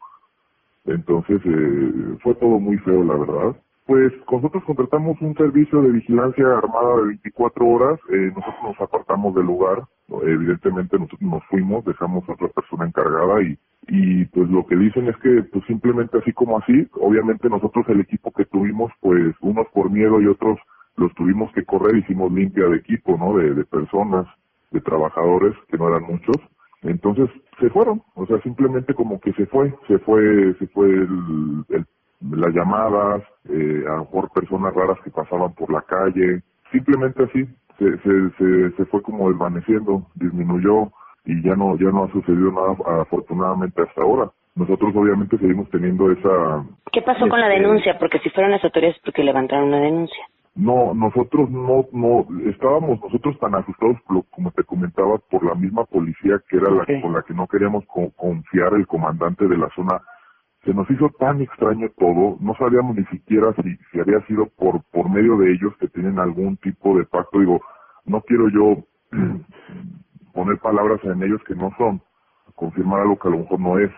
[0.85, 3.55] Entonces eh, fue todo muy feo, la verdad.
[3.85, 9.35] Pues nosotros contratamos un servicio de vigilancia armada de 24 horas, eh, nosotros nos apartamos
[9.35, 9.83] del lugar,
[10.23, 13.55] evidentemente nosotros nos fuimos, dejamos a otra persona encargada y,
[13.87, 17.99] y pues lo que dicen es que pues simplemente así como así, obviamente nosotros el
[17.99, 20.57] equipo que tuvimos pues unos por miedo y otros
[20.97, 23.37] los tuvimos que correr, hicimos limpia de equipo, ¿no?
[23.37, 24.25] De, de personas,
[24.71, 26.37] de trabajadores, que no eran muchos,
[26.81, 31.65] entonces se fueron, o sea, simplemente como que se fue, se fue, se fue el,
[31.69, 31.85] el
[32.31, 37.45] las llamadas, eh, a lo mejor personas raras que pasaban por la calle, simplemente así,
[37.77, 40.91] se, se, se, fue como desvaneciendo, disminuyó
[41.25, 44.31] y ya no, ya no ha sucedido nada afortunadamente hasta ahora.
[44.55, 46.63] Nosotros obviamente seguimos teniendo esa...
[46.91, 47.99] ¿Qué pasó con la este, denuncia?
[47.99, 50.23] Porque si fueron las autoridades, porque levantaron una denuncia?
[50.55, 53.97] No, nosotros no, no, estábamos nosotros tan asustados,
[54.29, 57.83] como te comentaba, por la misma policía que era la con la que no queríamos
[58.15, 59.99] confiar el comandante de la zona
[60.65, 64.83] se nos hizo tan extraño todo, no sabíamos ni siquiera si, si había sido por,
[64.91, 67.39] por medio de ellos que tienen algún tipo de pacto.
[67.39, 67.61] Digo,
[68.05, 68.83] no quiero yo
[70.33, 72.01] poner palabras en ellos que no son,
[72.55, 73.91] confirmar algo que a lo mejor no es,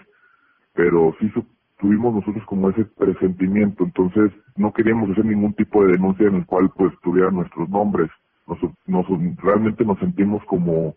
[0.74, 1.32] pero sí
[1.80, 6.46] tuvimos nosotros como ese presentimiento, entonces no queríamos hacer ningún tipo de denuncia en el
[6.46, 8.10] cual pues tuvieran nuestros nombres.
[8.46, 9.06] Nos, nos,
[9.38, 10.96] realmente nos sentimos como,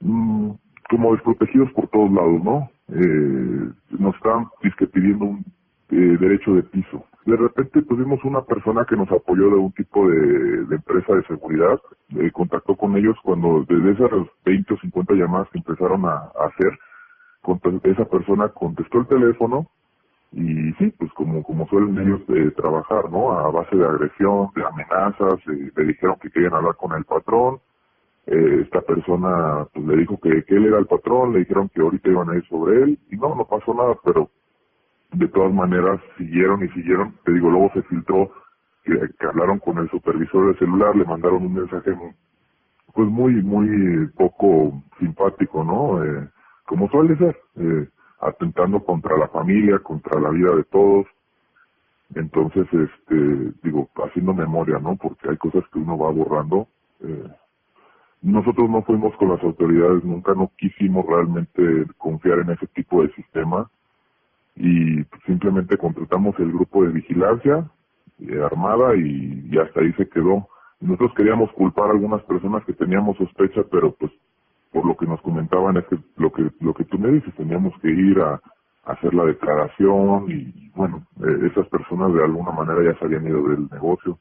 [0.00, 0.50] mm,
[0.88, 2.70] como desprotegidos por todos lados, ¿no?
[2.92, 4.48] eh, nos estaban
[4.92, 5.44] pidiendo un
[5.90, 7.04] eh, derecho de piso.
[7.26, 11.78] De repente tuvimos una persona que nos apoyó de un tipo de, empresa de seguridad,
[12.16, 16.78] eh, contactó con ellos cuando desde esas 20 o 50 llamadas que empezaron a, hacer,
[17.84, 19.66] esa persona contestó el teléfono
[20.32, 23.32] y sí, pues como, como suelen ellos eh, trabajar, ¿no?
[23.32, 27.58] A base de agresión, de amenazas, eh, le dijeron que querían hablar con el patrón,
[28.26, 32.10] eh, esta persona pues, le dijo que, él era el patrón, le dijeron que ahorita
[32.10, 34.30] iban a ir sobre él y no, no pasó nada, pero
[35.12, 38.30] de todas maneras siguieron y siguieron, te digo, luego se filtró
[38.84, 41.92] que, hablaron con el supervisor del celular, le mandaron un mensaje
[42.94, 46.04] pues muy, muy poco simpático, ¿no?
[46.04, 46.28] Eh,
[46.66, 47.88] como suele ser, eh,
[48.20, 51.06] atentando contra la familia, contra la vida de todos.
[52.14, 54.96] Entonces, este, digo, haciendo memoria, ¿no?
[54.96, 56.66] Porque hay cosas que uno va borrando.
[57.00, 57.28] Eh,
[58.22, 63.12] nosotros no fuimos con las autoridades, nunca no quisimos realmente confiar en ese tipo de
[63.14, 63.70] sistema
[64.56, 67.70] y simplemente contratamos el grupo de vigilancia
[68.20, 70.48] eh, armada y, hasta ahí se quedó.
[70.80, 74.12] Nosotros queríamos culpar a algunas personas que teníamos sospecha, pero pues
[74.72, 77.72] por lo que nos comentaban es que lo que lo que tú me dices, teníamos
[77.80, 78.40] que ir a,
[78.84, 83.48] hacer la declaración y bueno, eh, esas personas de alguna manera ya se habían ido
[83.48, 84.18] del negocio.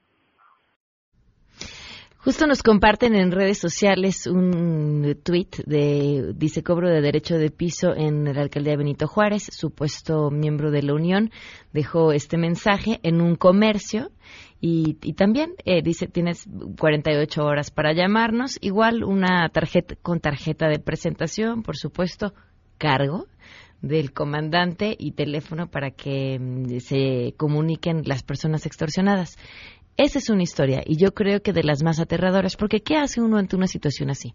[2.22, 7.96] Justo nos comparten en redes sociales un tweet de dice cobro de derecho de piso
[7.96, 11.32] en la alcaldía Benito Juárez, supuesto miembro de la Unión,
[11.72, 14.12] dejó este mensaje en un comercio
[14.60, 16.46] y, también eh, dice tienes
[16.78, 22.34] 48 horas para llamarnos, igual una tarjeta con tarjeta de presentación, por supuesto,
[22.78, 23.28] cargo
[23.82, 29.38] del comandante y teléfono para que mm, se comuniquen las personas extorsionadas.
[30.00, 33.20] Esa es una historia y yo creo que de las más aterradoras, porque ¿qué hace
[33.20, 34.34] uno ante una situación así?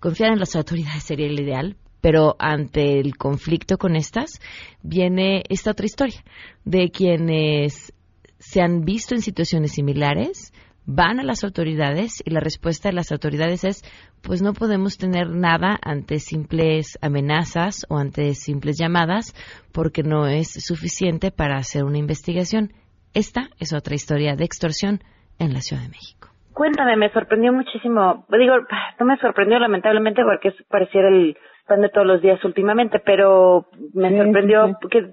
[0.00, 4.40] Confiar en las autoridades sería el ideal, pero ante el conflicto con estas
[4.82, 6.24] viene esta otra historia
[6.64, 7.92] de quienes
[8.38, 10.54] se han visto en situaciones similares,
[10.86, 13.84] van a las autoridades y la respuesta de las autoridades es,
[14.22, 19.34] pues no podemos tener nada ante simples amenazas o ante simples llamadas
[19.70, 22.72] porque no es suficiente para hacer una investigación.
[23.14, 25.00] Esta es otra historia de extorsión
[25.38, 26.28] en la Ciudad de México.
[26.52, 28.26] Cuéntame, me sorprendió muchísimo.
[28.30, 28.54] Digo,
[28.98, 34.16] no me sorprendió lamentablemente porque pareciera el pan de todos los días últimamente, pero me
[34.16, 35.06] sorprendió que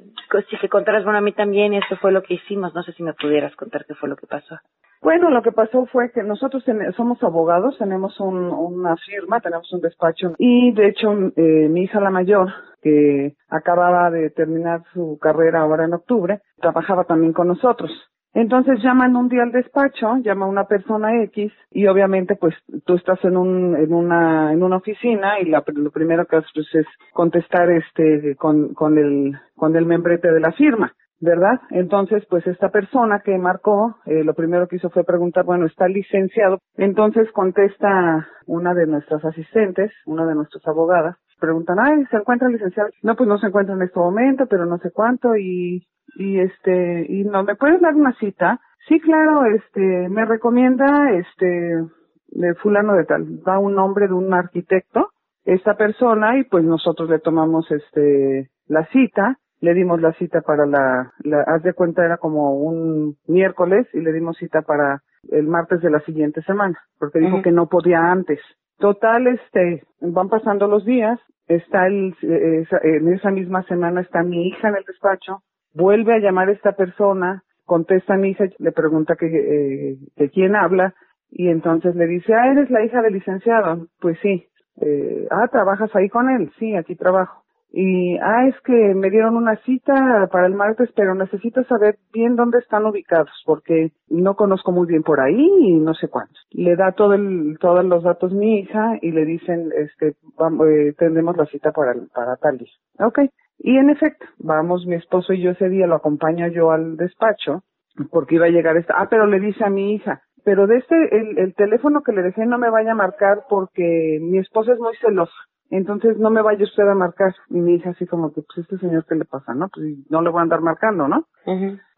[0.43, 2.73] si que contaras, bueno, a mí también y eso fue lo que hicimos.
[2.73, 4.57] No sé si me pudieras contar qué fue lo que pasó.
[5.01, 6.63] Bueno, lo que pasó fue que nosotros
[6.95, 12.09] somos abogados, tenemos una firma, tenemos un despacho y de hecho eh, mi hija la
[12.09, 12.49] mayor,
[12.81, 17.91] que acababa de terminar su carrera ahora en octubre, trabajaba también con nosotros.
[18.35, 22.53] Entonces llaman un día al despacho, llama una persona X y obviamente pues
[22.85, 26.51] tú estás en un en una en una oficina y la, lo primero que haces
[26.53, 30.91] pues, es contestar este con con el con el membrete de la firma.
[31.21, 31.61] ¿verdad?
[31.71, 35.87] Entonces, pues esta persona que marcó, eh, lo primero que hizo fue preguntar, bueno, ¿está
[35.87, 36.59] licenciado?
[36.75, 42.89] Entonces contesta una de nuestras asistentes, una de nuestras abogadas, preguntan, ay, ¿se encuentra licenciado?
[43.03, 47.05] No, pues no se encuentra en este momento, pero no sé cuánto, y, y este,
[47.09, 48.59] y no, ¿me puedes dar una cita?
[48.87, 51.83] Sí, claro, este, me recomienda, este,
[52.27, 55.09] de fulano de tal, da un nombre de un arquitecto,
[55.43, 60.65] esta persona, y pues nosotros le tomamos, este, la cita, le dimos la cita para
[60.65, 65.47] la, la, haz de cuenta era como un miércoles y le dimos cita para el
[65.47, 68.39] martes de la siguiente semana, porque dijo que no podía antes.
[68.77, 74.69] Total, este, van pasando los días, está el, en esa misma semana está mi hija
[74.69, 79.15] en el despacho, vuelve a llamar a esta persona, contesta a mi hija, le pregunta
[79.15, 80.93] que, eh, que quién habla,
[81.29, 83.87] y entonces le dice, ah, eres la hija del licenciado.
[83.99, 84.47] Pues sí.
[84.81, 86.51] Eh, ah, ¿trabajas ahí con él?
[86.59, 87.44] Sí, aquí trabajo
[87.77, 92.37] y ah es que me dieron una cita para el martes pero necesito saber bien
[92.37, 96.41] dónde están ubicados porque no conozco muy bien por ahí y no sé cuántos.
[96.51, 100.95] Le da todo el todos los datos mi hija y le dicen este vamos, eh,
[100.97, 102.71] tendremos la cita para para tal día.
[102.97, 106.95] Okay y en efecto vamos mi esposo y yo ese día lo acompaño yo al
[106.95, 107.63] despacho
[108.09, 110.95] porque iba a llegar esta ah pero le dice a mi hija pero de este
[110.95, 114.79] el, el teléfono que le dejé no me vaya a marcar porque mi esposo es
[114.79, 115.35] muy celoso
[115.69, 117.33] entonces no me vaya usted a marcar.
[117.49, 119.53] Y mi hija así como que, pues este señor, ¿qué le pasa?
[119.53, 119.69] ¿No?
[119.69, 121.25] Pues no le voy a andar marcando, ¿no?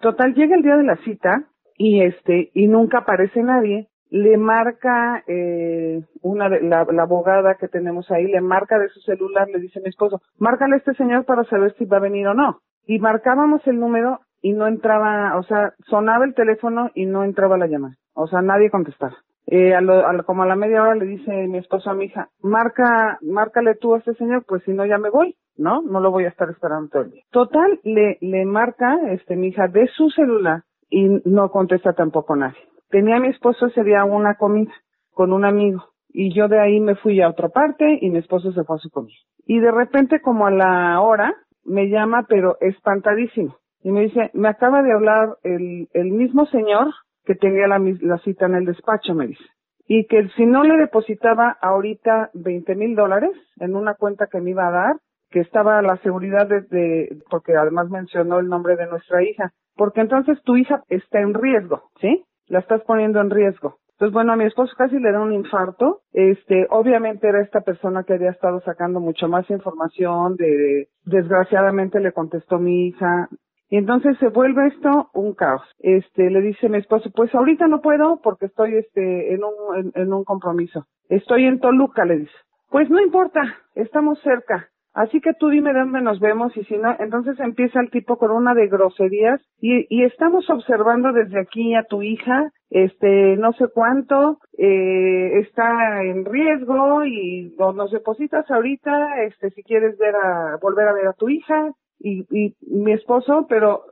[0.01, 1.43] Total, llega el día de la cita
[1.77, 3.89] y este, y nunca aparece nadie.
[4.09, 9.01] Le marca, eh, una de, la, la abogada que tenemos ahí, le marca de su
[9.01, 12.01] celular, le dice a mi esposo, márcale a este señor para saber si va a
[12.01, 12.61] venir o no.
[12.85, 17.57] Y marcábamos el número y no entraba, o sea, sonaba el teléfono y no entraba
[17.57, 17.95] la llamada.
[18.13, 19.17] O sea, nadie contestaba.
[19.49, 22.05] Eh, a lo, a como a la media hora le dice mi esposo a mi
[22.05, 25.81] hija, marca, márcale tú a este señor, pues si no ya me voy, ¿no?
[25.81, 27.23] No lo voy a estar esperando todo el día.
[27.31, 32.59] Total, le, le marca, este, mi hija de su celular y no contesta tampoco nadie.
[32.89, 34.73] Tenía mi esposo ese día una comida
[35.13, 38.51] con un amigo y yo de ahí me fui a otra parte y mi esposo
[38.51, 39.17] se fue a su comida.
[39.45, 41.33] Y de repente como a la hora
[41.63, 46.87] me llama pero espantadísimo y me dice, me acaba de hablar el, el mismo señor
[47.27, 49.43] que tenía la, la cita en el despacho, me dice.
[49.85, 54.51] Y que si no le depositaba ahorita 20 mil dólares en una cuenta que me
[54.51, 54.95] iba a dar,
[55.29, 60.41] que estaba la seguridad de, porque además mencionó el nombre de nuestra hija, porque entonces
[60.43, 62.23] tu hija está en riesgo, ¿sí?
[62.47, 63.75] La estás poniendo en riesgo.
[63.91, 66.01] Entonces, bueno, a mi esposo casi le da un infarto.
[66.13, 72.13] Este, obviamente era esta persona que había estado sacando mucho más información de, desgraciadamente le
[72.13, 73.27] contestó mi hija,
[73.69, 75.61] y entonces se vuelve esto un caos.
[75.79, 80.13] Este, le dice mi esposo, pues ahorita no puedo porque estoy este, en un, en,
[80.13, 80.85] un compromiso.
[81.09, 82.35] Estoy en Toluca, le dice.
[82.69, 83.41] Pues no importa,
[83.75, 84.69] estamos cerca.
[84.93, 88.31] Así que tú dime dónde nos vemos y si no, entonces empieza el tipo con
[88.31, 93.65] una de groserías y, y estamos observando desde aquí a tu hija, este, no sé
[93.71, 100.87] cuánto, eh, está en riesgo y nos depositas ahorita, este, si quieres ver a, volver
[100.87, 103.83] a ver a tu hija, y, y mi esposo, pero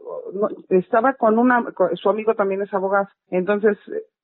[0.69, 3.07] estaba con una, su amigo también es abogado.
[3.29, 3.77] Entonces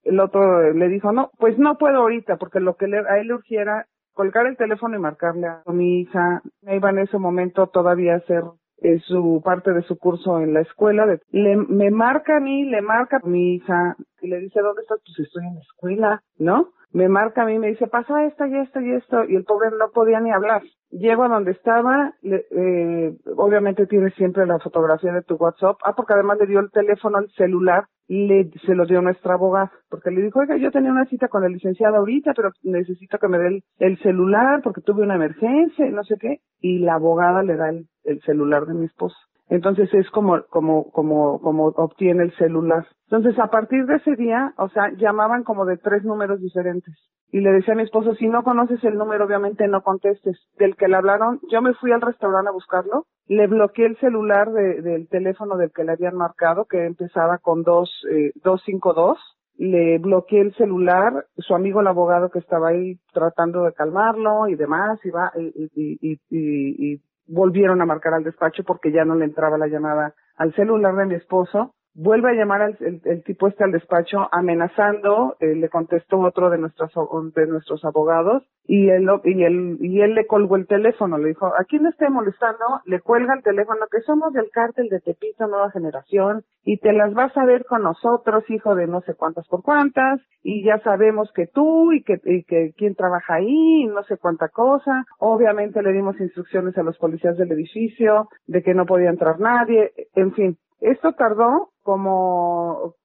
[0.04, 3.34] el otro le dijo, no, pues no puedo ahorita, porque lo que a él le
[3.36, 6.41] urgiera colgar el teléfono y marcarle a mi hija.
[6.63, 8.44] Iba en ese momento todavía a hacer
[8.82, 11.06] eh, su parte de su curso en la escuela.
[11.32, 15.00] le, me marca a mí, le marca a mi hija y le dice, ¿dónde estás?
[15.06, 16.70] Pues estoy en la escuela, ¿no?
[16.93, 19.69] Me marca a mí, me dice, pasa esto y esto y esto, y el pobre
[19.71, 20.62] no podía ni hablar.
[20.89, 26.13] Llego a donde estaba, eh, obviamente tiene siempre la fotografía de tu WhatsApp, ah, porque
[26.13, 30.21] además le dio el teléfono al celular, le, se lo dio nuestra abogada, porque le
[30.21, 33.47] dijo, oiga, yo tenía una cita con el licenciado ahorita, pero necesito que me dé
[33.47, 37.56] el, el celular porque tuve una emergencia y no sé qué, y la abogada le
[37.56, 39.15] da el, el celular de mi esposo.
[39.52, 42.88] Entonces es como, como, como, como obtiene el celular.
[43.10, 46.96] Entonces a partir de ese día, o sea, llamaban como de tres números diferentes.
[47.34, 50.38] Y le decía a mi esposo, si no conoces el número, obviamente no contestes.
[50.58, 54.54] Del que le hablaron, yo me fui al restaurante a buscarlo, le bloqueé el celular
[54.54, 59.17] de, del teléfono del que le habían marcado, que empezaba con dos, eh, 252,
[59.58, 64.56] le bloqueé el celular, su amigo el abogado que estaba ahí tratando de calmarlo y
[64.56, 67.02] demás, y, va, y, y, y, y
[67.32, 71.06] volvieron a marcar al despacho porque ya no le entraba la llamada al celular de
[71.06, 76.19] mi esposo vuelve a llamar al, el, tipo este al despacho amenazando, eh, le contestó
[76.19, 76.92] otro de nuestros
[77.35, 81.48] de nuestros abogados y él y él y él le colgó el teléfono, le dijo,
[81.48, 85.48] "¿A quién le esté molestando?" Le cuelga el teléfono que somos del cártel de Tepito
[85.48, 89.48] Nueva Generación y te las vas a ver con nosotros, hijo de no sé cuántas
[89.48, 93.87] por cuántas y ya sabemos que tú y que y que quién trabaja ahí y
[93.87, 95.06] no sé cuánta cosa.
[95.19, 99.92] Obviamente le dimos instrucciones a los policías del edificio de que no podía entrar nadie,
[100.15, 102.96] en fin, esto tardó como,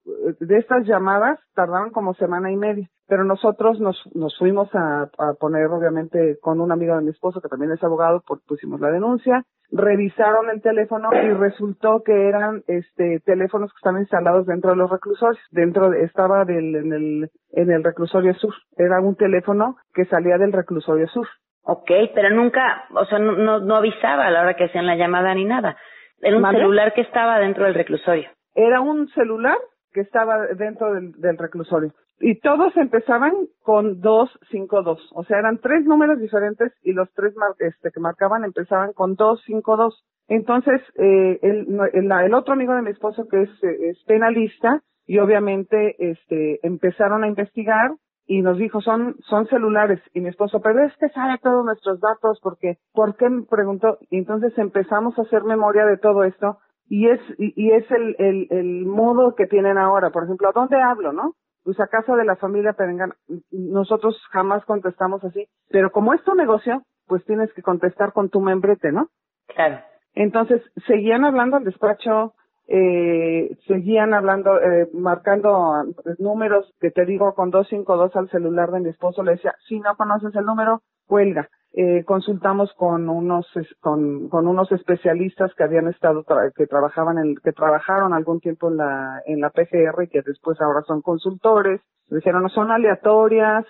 [0.40, 5.08] de estas llamadas, tardaron como semana y media, pero nosotros nos, nos fuimos a,
[5.38, 9.44] poner, obviamente, con un amigo de mi esposo, que también es abogado, pusimos la denuncia,
[9.70, 14.90] revisaron el teléfono y resultó que eran este teléfonos que están instalados dentro de los
[14.90, 15.42] reclusorios.
[15.50, 18.54] Dentro de, estaba del, en el en el reclusorio sur.
[18.76, 21.26] Era un teléfono que salía del reclusorio sur.
[21.62, 24.94] Ok, pero nunca, o sea, no, no, no avisaba a la hora que hacían la
[24.94, 25.76] llamada ni nada.
[26.20, 28.30] Era un celular que estaba dentro del reclusorio.
[28.56, 29.58] Era un celular
[29.92, 31.92] que estaba dentro del, del reclusorio.
[32.18, 33.32] Y todos empezaban
[33.62, 35.10] con 252.
[35.14, 40.02] O sea, eran tres números diferentes y los tres este, que marcaban empezaban con 252.
[40.28, 45.94] Entonces, eh, el, el, el, otro amigo de mi esposo que es, penalista y obviamente
[45.98, 47.92] este, empezaron a investigar
[48.26, 52.00] y nos dijo son son celulares y mi esposo pero es que sabe todos nuestros
[52.00, 56.58] datos porque por qué me preguntó y entonces empezamos a hacer memoria de todo esto
[56.88, 60.10] y es y, es el, el, el modo que tienen ahora.
[60.10, 61.34] Por ejemplo a dónde hablo no
[61.64, 63.16] pues a casa de la familia Perengana
[63.50, 65.46] nosotros jamás contestamos así.
[65.68, 69.08] Pero como es tu negocio pues tienes que contestar con tu membrete no
[69.46, 69.80] claro.
[70.14, 72.34] Entonces seguían hablando al despacho
[72.68, 75.84] eh, seguían hablando, eh, marcando
[76.18, 79.94] números que te digo con 252 al celular de mi esposo, le decía, si no
[79.96, 81.48] conoces el número, cuelga.
[81.78, 83.46] Eh, consultamos con unos
[83.80, 86.24] con, con unos especialistas que habían estado
[86.56, 90.58] que trabajaban en, que trabajaron algún tiempo en la en la PGR y que después
[90.62, 93.66] ahora son consultores dijeron no son aleatorias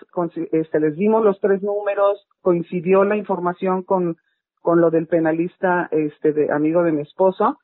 [0.52, 4.16] este les dimos los tres números coincidió la información con
[4.61, 7.59] con lo del penalista este de amigo de mi esposo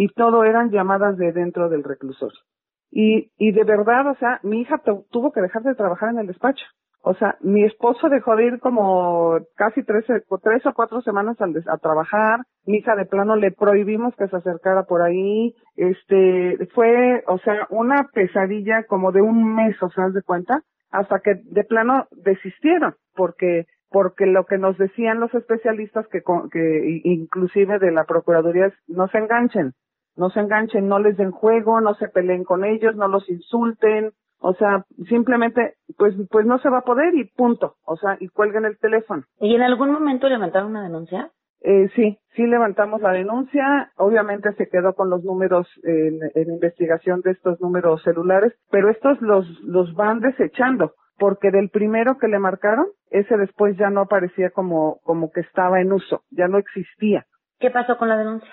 [0.00, 2.38] y todo eran llamadas de dentro del reclusorio.
[2.90, 4.80] Y, y de verdad, o sea, mi hija
[5.10, 6.64] tuvo que dejar de trabajar en el despacho.
[7.02, 11.78] O sea, mi esposo dejó de ir como casi tres, tres o cuatro semanas a
[11.78, 12.40] trabajar.
[12.66, 15.54] Mi hija de plano le prohibimos que se acercara por ahí.
[15.76, 20.62] Este, fue, o sea, una pesadilla como de un mes, o sea, de cuenta?
[20.90, 26.20] Hasta que de plano desistieron, porque porque lo que nos decían los especialistas que,
[26.52, 29.72] que inclusive de la procuraduría es no se enganchen,
[30.16, 34.12] no se enganchen, no les den juego, no se peleen con ellos, no los insulten,
[34.40, 38.28] o sea, simplemente, pues, pues no se va a poder y punto, o sea, y
[38.28, 39.24] cuelguen el teléfono.
[39.40, 41.30] ¿Y en algún momento levantaron una denuncia?
[41.60, 47.20] Eh, sí, sí levantamos la denuncia, obviamente se quedó con los números en, en investigación
[47.22, 52.38] de estos números celulares, pero estos los, los van desechando, porque del primero que le
[52.38, 57.26] marcaron, ese después ya no aparecía como, como que estaba en uso, ya no existía.
[57.58, 58.50] ¿Qué pasó con la denuncia?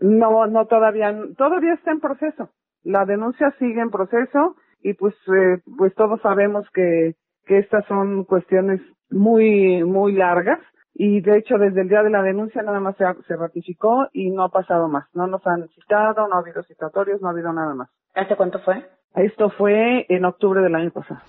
[0.00, 2.50] No, no todavía, todavía está en proceso.
[2.84, 4.54] La denuncia sigue en proceso
[4.86, 8.80] y pues, eh, pues todos sabemos que, que estas son cuestiones
[9.10, 10.60] muy, muy largas
[10.94, 14.30] y de hecho desde el día de la denuncia nada más se, se ratificó y
[14.30, 15.04] no ha pasado más.
[15.12, 17.90] No nos han citado, no ha habido citatorios, no ha habido nada más.
[18.14, 18.88] ¿Hace cuánto fue?
[19.16, 21.20] Esto fue en octubre del año pasado.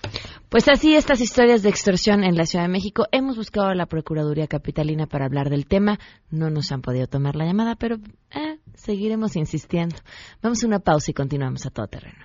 [0.48, 3.06] Pues así estas historias de extorsión en la Ciudad de México.
[3.10, 5.98] Hemos buscado a la Procuraduría Capitalina para hablar del tema.
[6.30, 7.96] No nos han podido tomar la llamada, pero
[8.30, 9.96] eh, seguiremos insistiendo.
[10.42, 12.24] Vamos a una pausa y continuamos a todo terreno.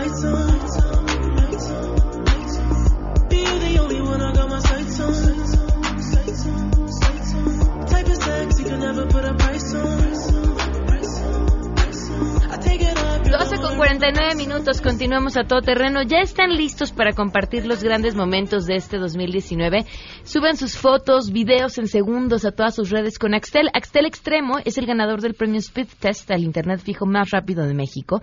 [14.81, 16.01] continuamos a todo terreno.
[16.01, 19.85] Ya están listos para compartir los grandes momentos de este 2019.
[20.23, 23.69] Suben sus fotos, videos en segundos a todas sus redes con Axtel.
[23.73, 27.73] Axtel Extremo es el ganador del premio Speed Test al Internet fijo más rápido de
[27.73, 28.21] México.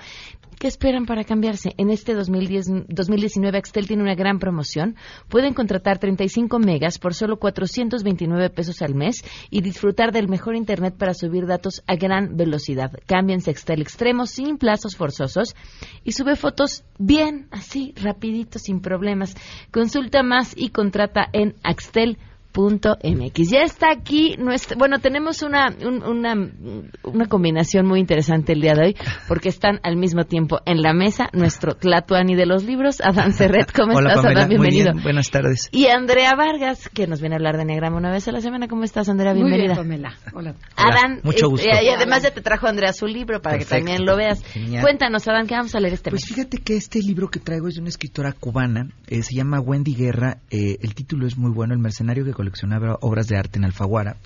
[0.59, 1.72] ¿Qué esperan para cambiarse?
[1.76, 4.96] En este 2010, 2019 Axtel tiene una gran promoción.
[5.28, 10.96] Pueden contratar 35 megas por solo 429 pesos al mes y disfrutar del mejor Internet
[10.98, 12.90] para subir datos a gran velocidad.
[13.06, 15.54] Cámbiense Axtel Extremo sin plazos forzosos
[16.02, 19.36] y sube fotos bien, así, rapidito, sin problemas.
[19.70, 22.18] Consulta más y contrata en Axtel
[22.59, 23.50] MX.
[23.50, 26.34] Ya está aquí, nuestra, bueno, tenemos una, una,
[27.04, 28.96] una combinación muy interesante el día de hoy,
[29.28, 33.70] porque están al mismo tiempo en la mesa nuestro Tlatuani de los libros, Adán Serret.
[33.72, 34.48] ¿Cómo Hola, estás, Adán?
[34.48, 34.86] Bienvenido.
[34.86, 35.68] Muy bien, buenas tardes.
[35.70, 38.66] Y Andrea Vargas, que nos viene a hablar de Negrama una vez a la semana.
[38.68, 39.32] ¿Cómo estás, Andrea?
[39.32, 39.74] Bienvenida.
[39.74, 40.14] Muy bien, Pamela.
[40.34, 40.54] Hola.
[40.76, 41.68] Adán, mucho eh, gusto.
[41.68, 43.74] y además ya te trajo Andrea su libro para Perfecto.
[43.76, 44.42] que también lo veas.
[44.44, 44.82] Genial.
[44.82, 46.34] Cuéntanos, Adán, ¿qué vamos a leer este Pues mes?
[46.34, 49.94] fíjate que este libro que traigo es de una escritora cubana, eh, se llama Wendy
[49.94, 53.64] Guerra, eh, el título es muy bueno, El mercenario que coleccionaba obras de arte en
[53.64, 54.16] Alfaguara.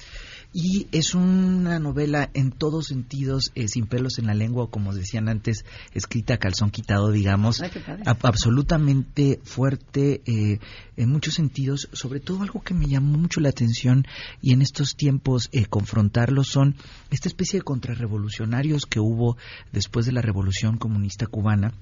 [0.55, 4.93] Y es una novela en todos sentidos, eh, sin pelos en la lengua, o como
[4.93, 5.65] decían antes,
[5.95, 7.71] escrita a calzón quitado, digamos, Ay,
[8.05, 10.59] absolutamente fuerte eh,
[10.99, 11.89] en muchos sentidos.
[11.93, 14.05] Sobre todo algo que me llamó mucho la atención
[14.43, 16.77] y en estos tiempos eh, confrontarlo son
[17.11, 19.39] esta especie de contrarrevolucionarios que hubo
[19.73, 21.73] después de la revolución comunista cubana.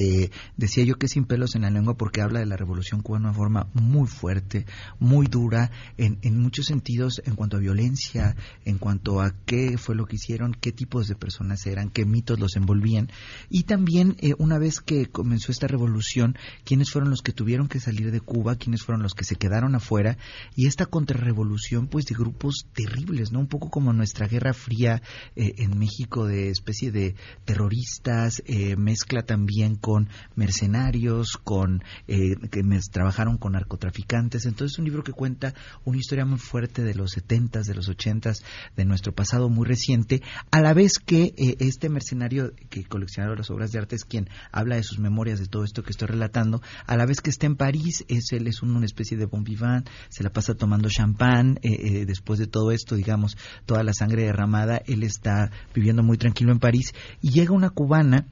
[0.00, 3.24] Eh, decía yo que sin pelos en la lengua porque habla de la revolución cubana
[3.24, 4.64] de una forma muy fuerte,
[5.00, 10.06] muy dura, en, muchos sentidos en cuanto a violencia, en cuanto a qué fue lo
[10.06, 13.10] que hicieron, qué tipos de personas eran, qué mitos los envolvían.
[13.50, 17.80] Y también, eh, una vez que comenzó esta revolución, quiénes fueron los que tuvieron que
[17.80, 20.16] salir de Cuba, quiénes fueron los que se quedaron afuera,
[20.54, 23.40] y esta contrarrevolución, pues, de grupos terribles, ¿no?
[23.40, 25.02] Un poco como nuestra Guerra Fría
[25.34, 29.87] eh, en México, de especie de terroristas, eh, mezcla también con
[30.34, 34.46] mercenarios, con eh, que mes- trabajaron con narcotraficantes.
[34.46, 37.88] Entonces, es un libro que cuenta una historia muy fuerte de los 70s, de los
[37.88, 38.42] 80s,
[38.76, 43.50] de nuestro pasado muy reciente, a la vez que eh, este mercenario que coleccionaba las
[43.50, 46.62] obras de arte es quien habla de sus memorias, de todo esto que estoy relatando,
[46.86, 49.44] a la vez que está en París, es él es un- una especie de bon
[49.44, 51.70] vivant, se la pasa tomando champán, eh,
[52.00, 53.36] eh, después de todo esto, digamos,
[53.66, 58.26] toda la sangre derramada, él está viviendo muy tranquilo en París y llega una cubana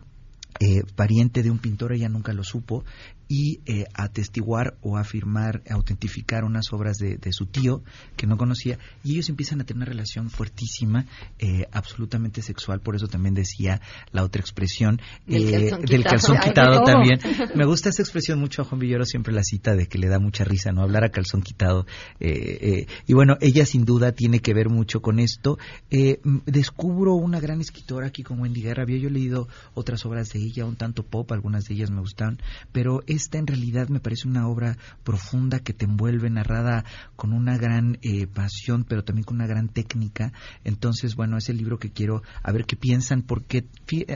[0.61, 2.85] eh, pariente de un pintor, ella nunca lo supo,
[3.29, 7.83] y eh, atestiguar o afirmar, autentificar unas obras de, de su tío
[8.17, 11.07] que no conocía, y ellos empiezan a tener una relación fuertísima,
[11.39, 13.81] eh, absolutamente sexual, por eso también decía
[14.13, 15.71] la otra expresión Del eh,
[16.05, 16.85] calzón del quitado.
[16.85, 17.19] calzón también.
[17.57, 20.19] Me gusta esa expresión mucho a Juan Villoro, siempre la cita de que le da
[20.21, 20.83] mucha risa, ¿no?
[20.83, 21.85] Hablar a calzón quitado.
[22.21, 25.59] eh, eh, y bueno, ella sin duda tiene que ver mucho con esto.
[25.91, 28.85] Eh, descubro una gran escritora aquí con Wendy Guerra.
[28.85, 32.39] Había yo leído otras obras de ella, un tanto pop, algunas de ellas me gustan,
[32.73, 36.85] pero esta en realidad me parece una obra profunda que te envuelve, narrada
[37.17, 40.33] con una gran eh, pasión, pero también con una gran técnica.
[40.65, 43.67] Entonces, bueno, es el libro que quiero a ver qué piensan, porque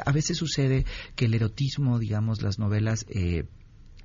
[0.04, 0.84] a veces sucede
[1.16, 3.06] que el erotismo, digamos, las novelas...
[3.08, 3.44] Eh,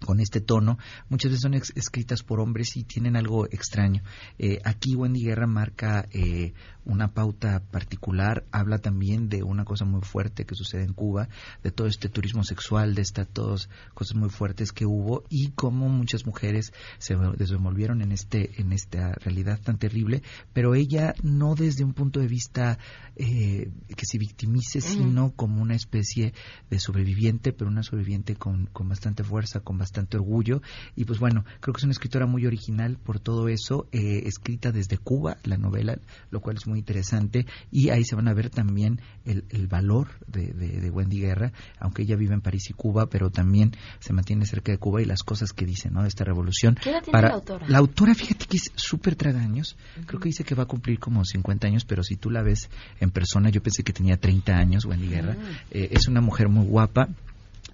[0.04, 0.78] con este tono,
[1.10, 4.04] muchas veces son ex- escritas por hombres y tienen algo extraño.
[4.38, 6.54] Eh, aquí Wendy Guerra marca eh,
[6.86, 11.30] una pauta particular, habla también de una cosa muy fuerte que sucede en Cuba,
[11.64, 15.90] de todo este turismo sexual, de estas todas cosas muy fuertes que hubo y cómo
[15.90, 20.22] muchas mujeres se desenvolvieron en este en esta realidad tan terrible,
[20.54, 22.78] pero ella no desde un punto de vista
[23.16, 26.34] eh, que se victimice, sino como una especie
[26.70, 30.62] de sobreviviente, pero una sobreviviente con, con bastante fuerza, con bastante orgullo.
[30.96, 34.72] Y pues bueno, creo que es una escritora muy original por todo eso, eh, escrita
[34.72, 35.98] desde Cuba, la novela,
[36.32, 37.46] lo cual es muy interesante.
[37.72, 41.52] Y ahí se van a ver también el, el valor de, de- de Wendy Guerra,
[41.80, 45.06] aunque ella vive en París y Cuba, pero también se mantiene cerca de Cuba y
[45.06, 46.02] las cosas que dice, ¿no?
[46.02, 46.78] De esta revolución.
[46.82, 47.68] ¿Qué edad tiene la autora?
[47.68, 49.76] La autora, fíjate que es súper tragaños.
[50.06, 52.70] Creo que dice que va a cumplir como 50 años, pero si tú la ves
[53.00, 55.36] en persona, yo pensé que tenía 30 años, Wendy Guerra.
[55.40, 55.60] Ah.
[55.72, 57.10] Eh, es una mujer muy guapa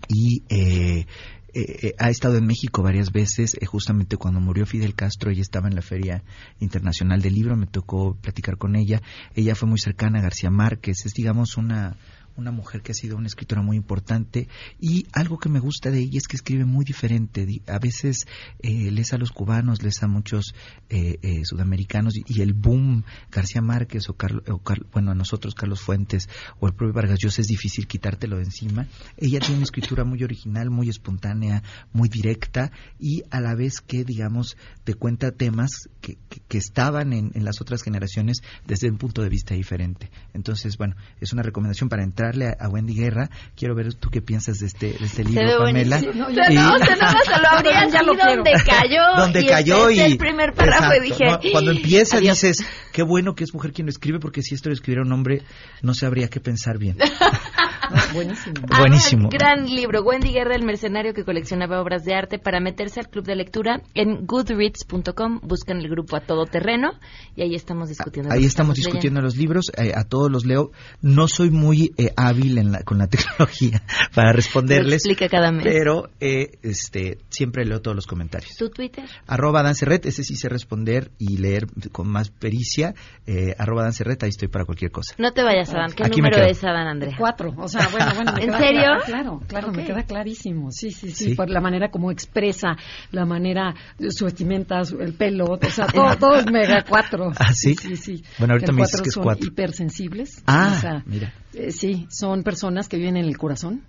[0.07, 1.05] y eh,
[1.53, 3.55] eh, eh, ha estado en México varias veces.
[3.59, 6.23] eh, justamente cuando murió Fidel Castro, ella estaba en la Feria
[6.59, 9.01] Internacional del Libro, me tocó platicar con ella.
[9.35, 11.97] Ella fue muy cercana a García Márquez, es digamos una
[12.41, 14.47] una mujer que ha sido una escritora muy importante
[14.79, 17.45] y algo que me gusta de ella es que escribe muy diferente.
[17.45, 18.25] Di- A veces
[18.61, 20.53] eh, lees a los cubanos, lees a muchos
[20.89, 25.53] eh, eh, sudamericanos y, el boom García Márquez o, Carlo- o Car- bueno a nosotros
[25.53, 26.27] Carlos Fuentes
[26.59, 28.87] o el propio Vargas Llosa es difícil quitártelo de encima.
[29.17, 31.61] Ella tiene una escritura muy original, muy espontánea,
[31.93, 35.69] muy directa y a la vez que digamos te cuenta temas
[36.01, 36.17] que,
[36.47, 38.37] que- estaban en las otras generaciones
[38.67, 40.09] desde un punto de vista diferente.
[40.33, 43.29] Entonces bueno es una recomendación para entrar regalarle a, Wendy Guerra.
[43.55, 46.01] Quiero ver tú qué piensas de este, de este libro, Pamela.
[46.01, 46.55] No, y...
[46.55, 49.01] no, se lo habría ya lo donde cayó.
[49.17, 49.99] Donde cayó y...
[49.99, 51.51] el primer párrafo y dije...
[51.51, 54.73] cuando empieza dices, qué bueno que es mujer quien lo escribe, porque si esto lo
[54.73, 55.43] escribiera un hombre,
[55.81, 56.97] no sabría qué pensar bien.
[58.13, 58.55] buenísimo.
[58.77, 59.29] buenísimo.
[59.29, 60.01] gran libro.
[60.01, 62.39] Wendy Guerra, el mercenario que coleccionaba obras de arte.
[62.39, 66.91] Para meterse al club de lectura en goodreads.com, buscan el grupo A Todo Terreno
[67.35, 68.33] y ahí estamos discutiendo.
[68.33, 69.71] Ahí estamos, discutiendo los libros.
[69.77, 70.71] Eh, a todos los leo.
[71.01, 73.83] No soy muy eh, hábil en la, con la tecnología
[74.13, 75.05] para responderles.
[75.05, 75.63] explica cada mes.
[75.63, 78.55] Pero eh, este, siempre leo todos los comentarios.
[78.55, 79.05] ¿Tu Twitter?
[79.27, 82.93] Arroba Danceret, ese sí sé responder y leer con más pericia.
[83.25, 85.15] Eh, arroba Danceret, ahí estoy para cualquier cosa.
[85.17, 85.91] No te vayas, Adán.
[85.93, 87.15] ¿Qué número es, Adán Andrea?
[87.17, 87.53] Cuatro.
[87.57, 88.33] O sea, bueno, bueno.
[88.37, 88.91] ¿En serio?
[89.05, 90.71] Claro, claro, me queda clarísimo.
[90.71, 92.77] Sí, sí, sí, por la manera como expresa,
[93.11, 93.73] la manera,
[94.09, 97.31] su vestimenta, el pelo, o sea, todo, todo es mega cuatro.
[97.37, 97.75] ¿Ah, sí?
[97.75, 98.23] Sí, sí.
[98.37, 99.47] Bueno, ahorita me dices que es cuatro.
[99.47, 100.43] hipersensibles.
[100.47, 101.33] Ah, mira.
[101.53, 103.81] Eh, sí, son personas que viven en el corazón,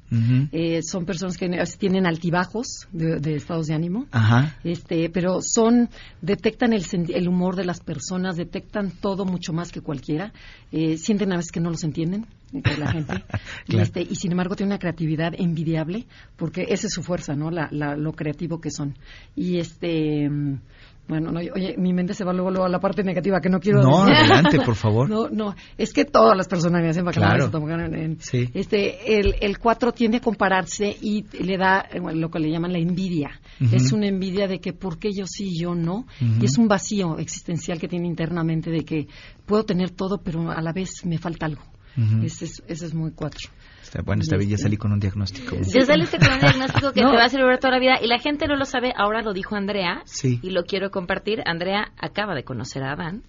[0.51, 4.57] eh, son personas que tienen altibajos de, estados de ánimo, Ajá.
[4.65, 5.89] este, pero son
[6.21, 6.85] detectan el,
[7.15, 10.33] el, humor de las personas, detectan todo mucho más que cualquiera,
[10.73, 13.25] eh, sienten a veces que no los entienden la gente
[13.67, 17.51] y, este, y sin embargo tienen una creatividad envidiable porque esa es su fuerza, no,
[17.51, 18.97] la, lo creativo que son
[19.35, 20.29] y este
[21.09, 23.59] bueno, no, oye, mi mente se va luego, luego a la parte negativa que no
[23.59, 25.11] quiero no, adelante, por favor.
[25.11, 27.51] No, no, es que todas las personas me hacen claro.
[27.77, 28.49] en, sí.
[28.55, 32.79] Este, el, el cuatro tiende a compararse y le da lo que le llaman la
[32.79, 33.41] envidia.
[33.73, 36.07] Es una envidia de que por qué yo sí y yo no.
[36.41, 39.09] Y es un vacío existencial que tiene internamente de que
[39.45, 41.63] puedo tener todo, pero a la vez me falta algo.
[42.23, 43.51] Ese, es, ese es muy cuatro
[44.01, 45.57] bueno, esta vez ya salí con un diagnóstico.
[45.61, 48.19] Ya saliste con un diagnóstico que te va a servir toda la vida y la
[48.19, 50.41] gente no lo sabe, ahora lo dijo Andrea sí.
[50.43, 51.43] y lo quiero compartir.
[51.45, 53.23] Andrea acaba de conocer a Adán.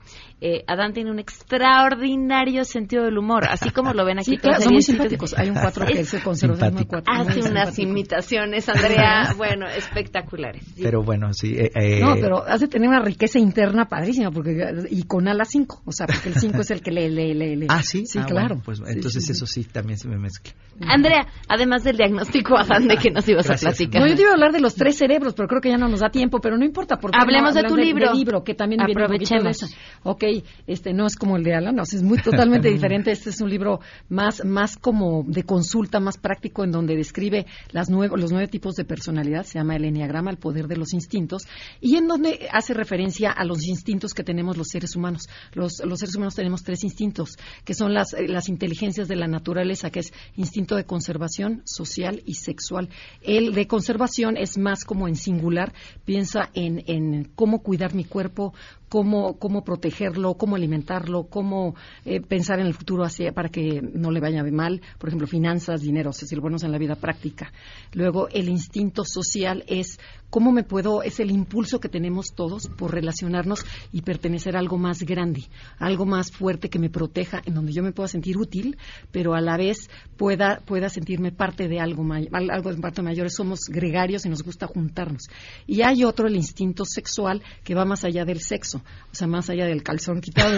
[0.45, 4.31] Eh, Adán tiene un extraordinario sentido del humor, así como lo ven aquí.
[4.31, 5.33] Sí, claro, son muy simpáticos.
[5.37, 6.69] Hay un cuatro que se conserva
[7.07, 10.65] Hace unas imitaciones, Andrea, bueno, espectaculares.
[10.75, 11.55] Pero bueno, sí.
[11.57, 15.83] Eh, eh, no, pero hace tener una riqueza interna padrísima porque y con ala 5,
[15.85, 18.25] o sea, porque el 5 es el que le, le, le, Ah, sí, sí, ah,
[18.25, 18.61] claro.
[18.65, 20.51] pues entonces eso sí también se me mezcla.
[20.81, 24.01] Andrea, además del diagnóstico Adán de que nos ibas a platicar.
[24.01, 25.87] No, yo te iba a hablar de los tres cerebros, pero creo que ya no
[25.87, 26.97] nos da tiempo, pero no importa.
[26.97, 28.11] Porque Hablemos de tu libro.
[28.11, 29.59] De, libro, que también Aprovechemos.
[29.61, 30.23] Viene ok,
[30.65, 33.11] este no es como el de Alan, es muy totalmente diferente.
[33.11, 37.89] Este es un libro más, más como de consulta, más práctico, en donde describe las
[37.89, 41.43] nueve, los nueve tipos de personalidad, se llama el Enneagrama, el poder de los instintos,
[41.81, 45.27] y en donde hace referencia a los instintos que tenemos los seres humanos.
[45.53, 49.89] Los, los seres humanos tenemos tres instintos, que son las, las inteligencias de la naturaleza,
[49.89, 52.89] que es instinto de conservación, social y sexual.
[53.21, 55.73] El de conservación es más como en singular,
[56.05, 58.53] piensa en, en cómo cuidar mi cuerpo,
[58.93, 61.73] cómo, cómo protegerlo, cómo alimentarlo, cómo
[62.05, 65.81] eh, pensar en el futuro hacia, para que no le vaya mal, por ejemplo, finanzas,
[65.81, 67.51] dinero, es decir, buenos en la vida práctica.
[67.93, 69.99] Luego, el instinto social es
[70.33, 74.79] cómo me puedo, es el impulso que tenemos todos por relacionarnos y pertenecer a algo
[74.79, 75.43] más grande,
[75.77, 78.75] algo más fuerte que me proteja, en donde yo me pueda sentir útil,
[79.11, 83.29] pero a la vez pueda, pueda sentirme parte de algo, algo de parte mayor.
[83.29, 85.29] Somos gregarios y nos gusta juntarnos.
[85.67, 88.81] Y hay otro, el instinto sexual, que va más allá del sexo
[89.11, 90.57] o sea, más allá del calzón quitado,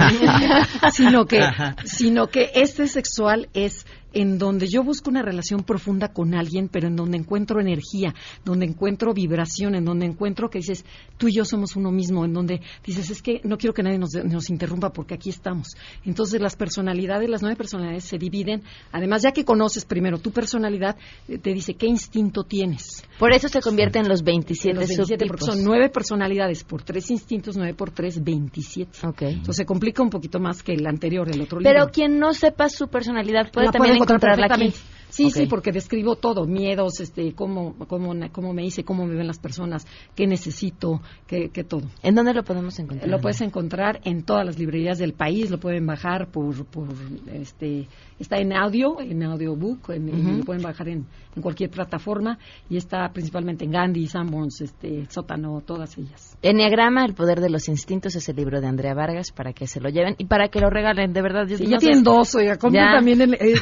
[0.94, 1.42] sino que,
[1.84, 3.86] sino que este sexual es
[4.16, 8.66] en donde yo busco una relación profunda con alguien, pero en donde encuentro energía, donde
[8.66, 10.86] encuentro vibración, en donde encuentro que dices,
[11.18, 14.00] tú y yo somos uno mismo, en donde dices, es que no quiero que nadie
[14.00, 15.76] nos, interrumpa porque aquí estamos.
[16.06, 18.64] Entonces las personalidades, las nueve personalidades se dividen,
[18.94, 20.96] además ya que conoces primero tu personalidad,
[21.28, 23.04] eh, te dice qué instinto tienes.
[23.20, 27.12] Por eso se convierte en los 27, los 27 porque son nueve personalidades por tres
[27.12, 29.08] instintos, nueve por tres, 27.
[29.08, 29.34] Okay.
[29.34, 31.86] Entonces se complica un poquito más que el anterior, el otro Pero libro.
[31.86, 34.74] Pero quien no sepa su personalidad puede también encontrarla aquí.
[35.16, 39.40] Sí, sí, porque describo todo, miedos, este, cómo, cómo, cómo me hice, cómo viven las
[39.40, 41.84] personas, qué necesito, qué, qué todo.
[42.04, 43.10] ¿En dónde lo podemos encontrar?
[43.10, 46.90] Lo puedes encontrar en todas las librerías del país, lo pueden bajar por, por
[47.32, 47.88] este,
[48.20, 52.38] está en audio, en audiobook, en, lo pueden bajar en, en, cualquier plataforma
[52.70, 56.38] y está principalmente en Gandhi, Sanborns, este, Sótano, todas ellas.
[56.42, 59.80] Enneagrama, el poder de los instintos, es el libro de Andrea Vargas para que se
[59.80, 61.48] lo lleven y para que lo regalen, de verdad.
[61.48, 63.56] Sí, ya tienen dos, oiga, compren también, el, eh,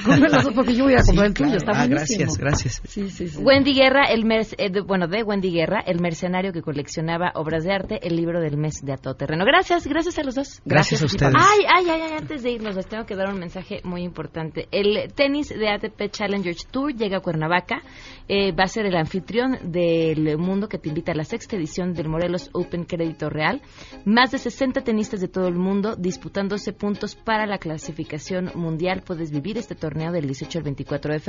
[0.55, 2.81] porque yo voy a comprar el tuyo, está ah, gracias, gracias.
[2.85, 3.37] Sí, sí, sí.
[3.39, 7.99] Wendy Guerra, el eh, bueno, de Wendy Guerra, el mercenario que coleccionaba obras de arte,
[8.01, 9.45] el libro del mes de A Todo Terreno.
[9.45, 10.61] Gracias, gracias a los dos.
[10.65, 11.33] Gracias, a ustedes.
[11.37, 14.67] Ay, ay, ay, antes de irnos les tengo que dar un mensaje muy importante.
[14.71, 17.81] El tenis de ATP Challenger Tour llega a Cuernavaca.
[18.27, 21.93] Eh, va a ser el anfitrión del mundo que te invita a la sexta edición
[21.93, 23.61] del Morelos Open Crédito Real.
[24.05, 29.03] Más de 60 tenistas de todo el mundo disputándose puntos para la clasificación mundial.
[29.05, 31.19] Puedes vivir este torneo del 18 al 24 de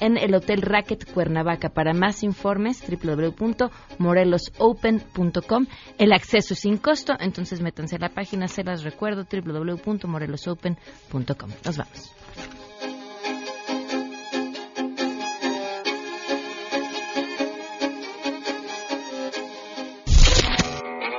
[0.00, 1.68] en el Hotel Racket Cuernavaca.
[1.68, 5.66] Para más informes, www.morelosopen.com.
[5.98, 11.50] El acceso es sin costo, entonces métanse a la página, se las recuerdo, www.morelosopen.com.
[11.64, 12.14] Nos vamos.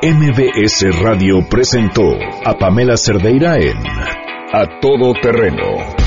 [0.04, 2.04] MBS Radio presentó
[2.46, 3.78] a Pamela Cerdeira en
[4.54, 6.07] A Todo Terreno.